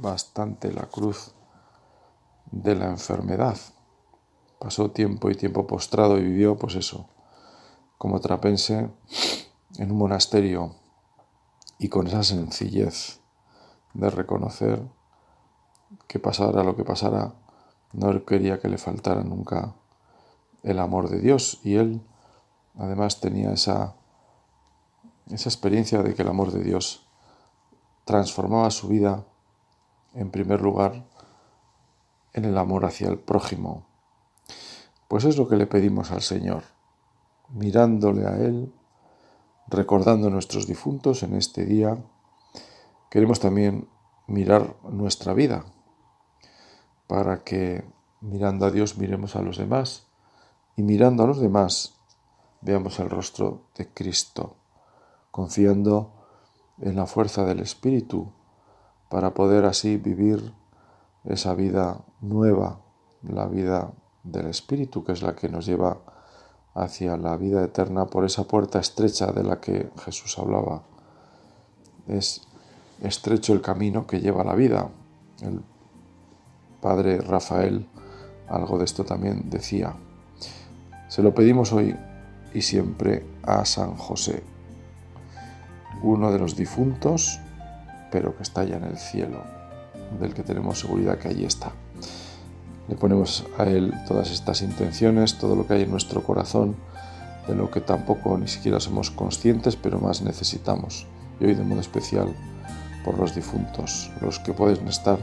bastante 0.00 0.72
la 0.72 0.86
cruz 0.86 1.32
de 2.50 2.74
la 2.74 2.86
enfermedad. 2.86 3.56
Pasó 4.58 4.90
tiempo 4.90 5.30
y 5.30 5.34
tiempo 5.34 5.66
postrado 5.66 6.18
y 6.18 6.22
vivió, 6.22 6.56
pues 6.56 6.76
eso, 6.76 7.08
como 7.98 8.20
trapense 8.20 8.90
en 9.78 9.90
un 9.90 9.98
monasterio 9.98 10.74
y 11.78 11.88
con 11.88 12.06
esa 12.06 12.22
sencillez 12.22 13.20
de 13.94 14.08
reconocer 14.10 14.82
que 16.06 16.18
pasara 16.18 16.62
lo 16.62 16.76
que 16.76 16.84
pasara, 16.84 17.34
no 17.92 18.24
quería 18.24 18.60
que 18.60 18.68
le 18.68 18.78
faltara 18.78 19.22
nunca 19.22 19.74
el 20.62 20.78
amor 20.78 21.08
de 21.10 21.18
Dios 21.18 21.60
y 21.62 21.76
él 21.76 22.00
además 22.78 23.20
tenía 23.20 23.52
esa, 23.52 23.96
esa 25.30 25.48
experiencia 25.48 26.02
de 26.02 26.14
que 26.14 26.22
el 26.22 26.28
amor 26.28 26.52
de 26.52 26.62
Dios 26.62 27.06
transformaba 28.04 28.70
su 28.70 28.88
vida 28.88 29.26
en 30.14 30.30
primer 30.30 30.60
lugar 30.60 31.06
en 32.32 32.44
el 32.44 32.56
amor 32.58 32.84
hacia 32.84 33.08
el 33.08 33.18
prójimo. 33.18 33.86
Pues 35.08 35.24
es 35.24 35.36
lo 35.36 35.48
que 35.48 35.56
le 35.56 35.66
pedimos 35.66 36.10
al 36.10 36.22
Señor, 36.22 36.64
mirándole 37.50 38.26
a 38.26 38.36
Él, 38.36 38.72
recordando 39.68 40.30
nuestros 40.30 40.66
difuntos 40.66 41.22
en 41.22 41.34
este 41.34 41.64
día, 41.64 41.98
queremos 43.10 43.40
también 43.40 43.88
mirar 44.26 44.76
nuestra 44.84 45.34
vida, 45.34 45.66
para 47.06 47.44
que 47.44 47.84
mirando 48.20 48.66
a 48.66 48.70
Dios 48.70 48.96
miremos 48.96 49.36
a 49.36 49.42
los 49.42 49.58
demás 49.58 50.06
y 50.76 50.82
mirando 50.82 51.24
a 51.24 51.26
los 51.26 51.40
demás 51.40 51.98
veamos 52.62 52.98
el 53.00 53.10
rostro 53.10 53.64
de 53.76 53.88
Cristo, 53.92 54.56
confiando 55.30 56.12
en 56.80 56.96
la 56.96 57.06
fuerza 57.06 57.44
del 57.44 57.60
Espíritu 57.60 58.32
para 59.12 59.34
poder 59.34 59.66
así 59.66 59.98
vivir 59.98 60.54
esa 61.24 61.52
vida 61.52 62.00
nueva, 62.22 62.80
la 63.22 63.44
vida 63.44 63.92
del 64.22 64.46
Espíritu, 64.46 65.04
que 65.04 65.12
es 65.12 65.20
la 65.20 65.36
que 65.36 65.50
nos 65.50 65.66
lleva 65.66 65.98
hacia 66.72 67.18
la 67.18 67.36
vida 67.36 67.62
eterna 67.62 68.06
por 68.06 68.24
esa 68.24 68.44
puerta 68.44 68.78
estrecha 68.78 69.30
de 69.30 69.44
la 69.44 69.60
que 69.60 69.90
Jesús 70.02 70.38
hablaba. 70.38 70.84
Es 72.08 72.48
estrecho 73.02 73.52
el 73.52 73.60
camino 73.60 74.06
que 74.06 74.20
lleva 74.20 74.40
a 74.40 74.46
la 74.46 74.54
vida. 74.54 74.88
El 75.42 75.60
padre 76.80 77.18
Rafael 77.18 77.86
algo 78.48 78.78
de 78.78 78.86
esto 78.86 79.04
también 79.04 79.50
decía. 79.50 79.94
Se 81.08 81.22
lo 81.22 81.34
pedimos 81.34 81.70
hoy 81.74 81.94
y 82.54 82.62
siempre 82.62 83.26
a 83.42 83.66
San 83.66 83.94
José, 83.94 84.42
uno 86.02 86.32
de 86.32 86.38
los 86.38 86.56
difuntos 86.56 87.41
pero 88.12 88.36
que 88.36 88.44
está 88.44 88.62
ya 88.62 88.76
en 88.76 88.84
el 88.84 88.98
cielo, 88.98 89.42
del 90.20 90.34
que 90.34 90.44
tenemos 90.44 90.78
seguridad 90.78 91.18
que 91.18 91.28
allí 91.28 91.44
está. 91.44 91.72
Le 92.88 92.94
ponemos 92.94 93.44
a 93.58 93.64
Él 93.64 93.92
todas 94.06 94.30
estas 94.30 94.62
intenciones, 94.62 95.38
todo 95.38 95.56
lo 95.56 95.66
que 95.66 95.74
hay 95.74 95.82
en 95.82 95.90
nuestro 95.90 96.22
corazón, 96.22 96.76
de 97.48 97.54
lo 97.54 97.70
que 97.70 97.80
tampoco 97.80 98.38
ni 98.38 98.46
siquiera 98.46 98.78
somos 98.78 99.10
conscientes, 99.10 99.74
pero 99.76 99.98
más 99.98 100.22
necesitamos. 100.22 101.06
Y 101.40 101.46
hoy 101.46 101.54
de 101.54 101.64
modo 101.64 101.80
especial 101.80 102.28
por 103.04 103.18
los 103.18 103.34
difuntos, 103.34 104.10
los 104.20 104.38
que 104.38 104.52
pueden 104.52 104.86
estar 104.86 105.18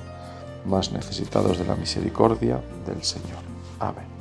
más 0.65 0.91
necesitados 0.91 1.58
de 1.58 1.65
la 1.65 1.75
misericordia 1.75 2.62
del 2.86 3.04
Señor. 3.04 3.39
Amén. 3.80 4.19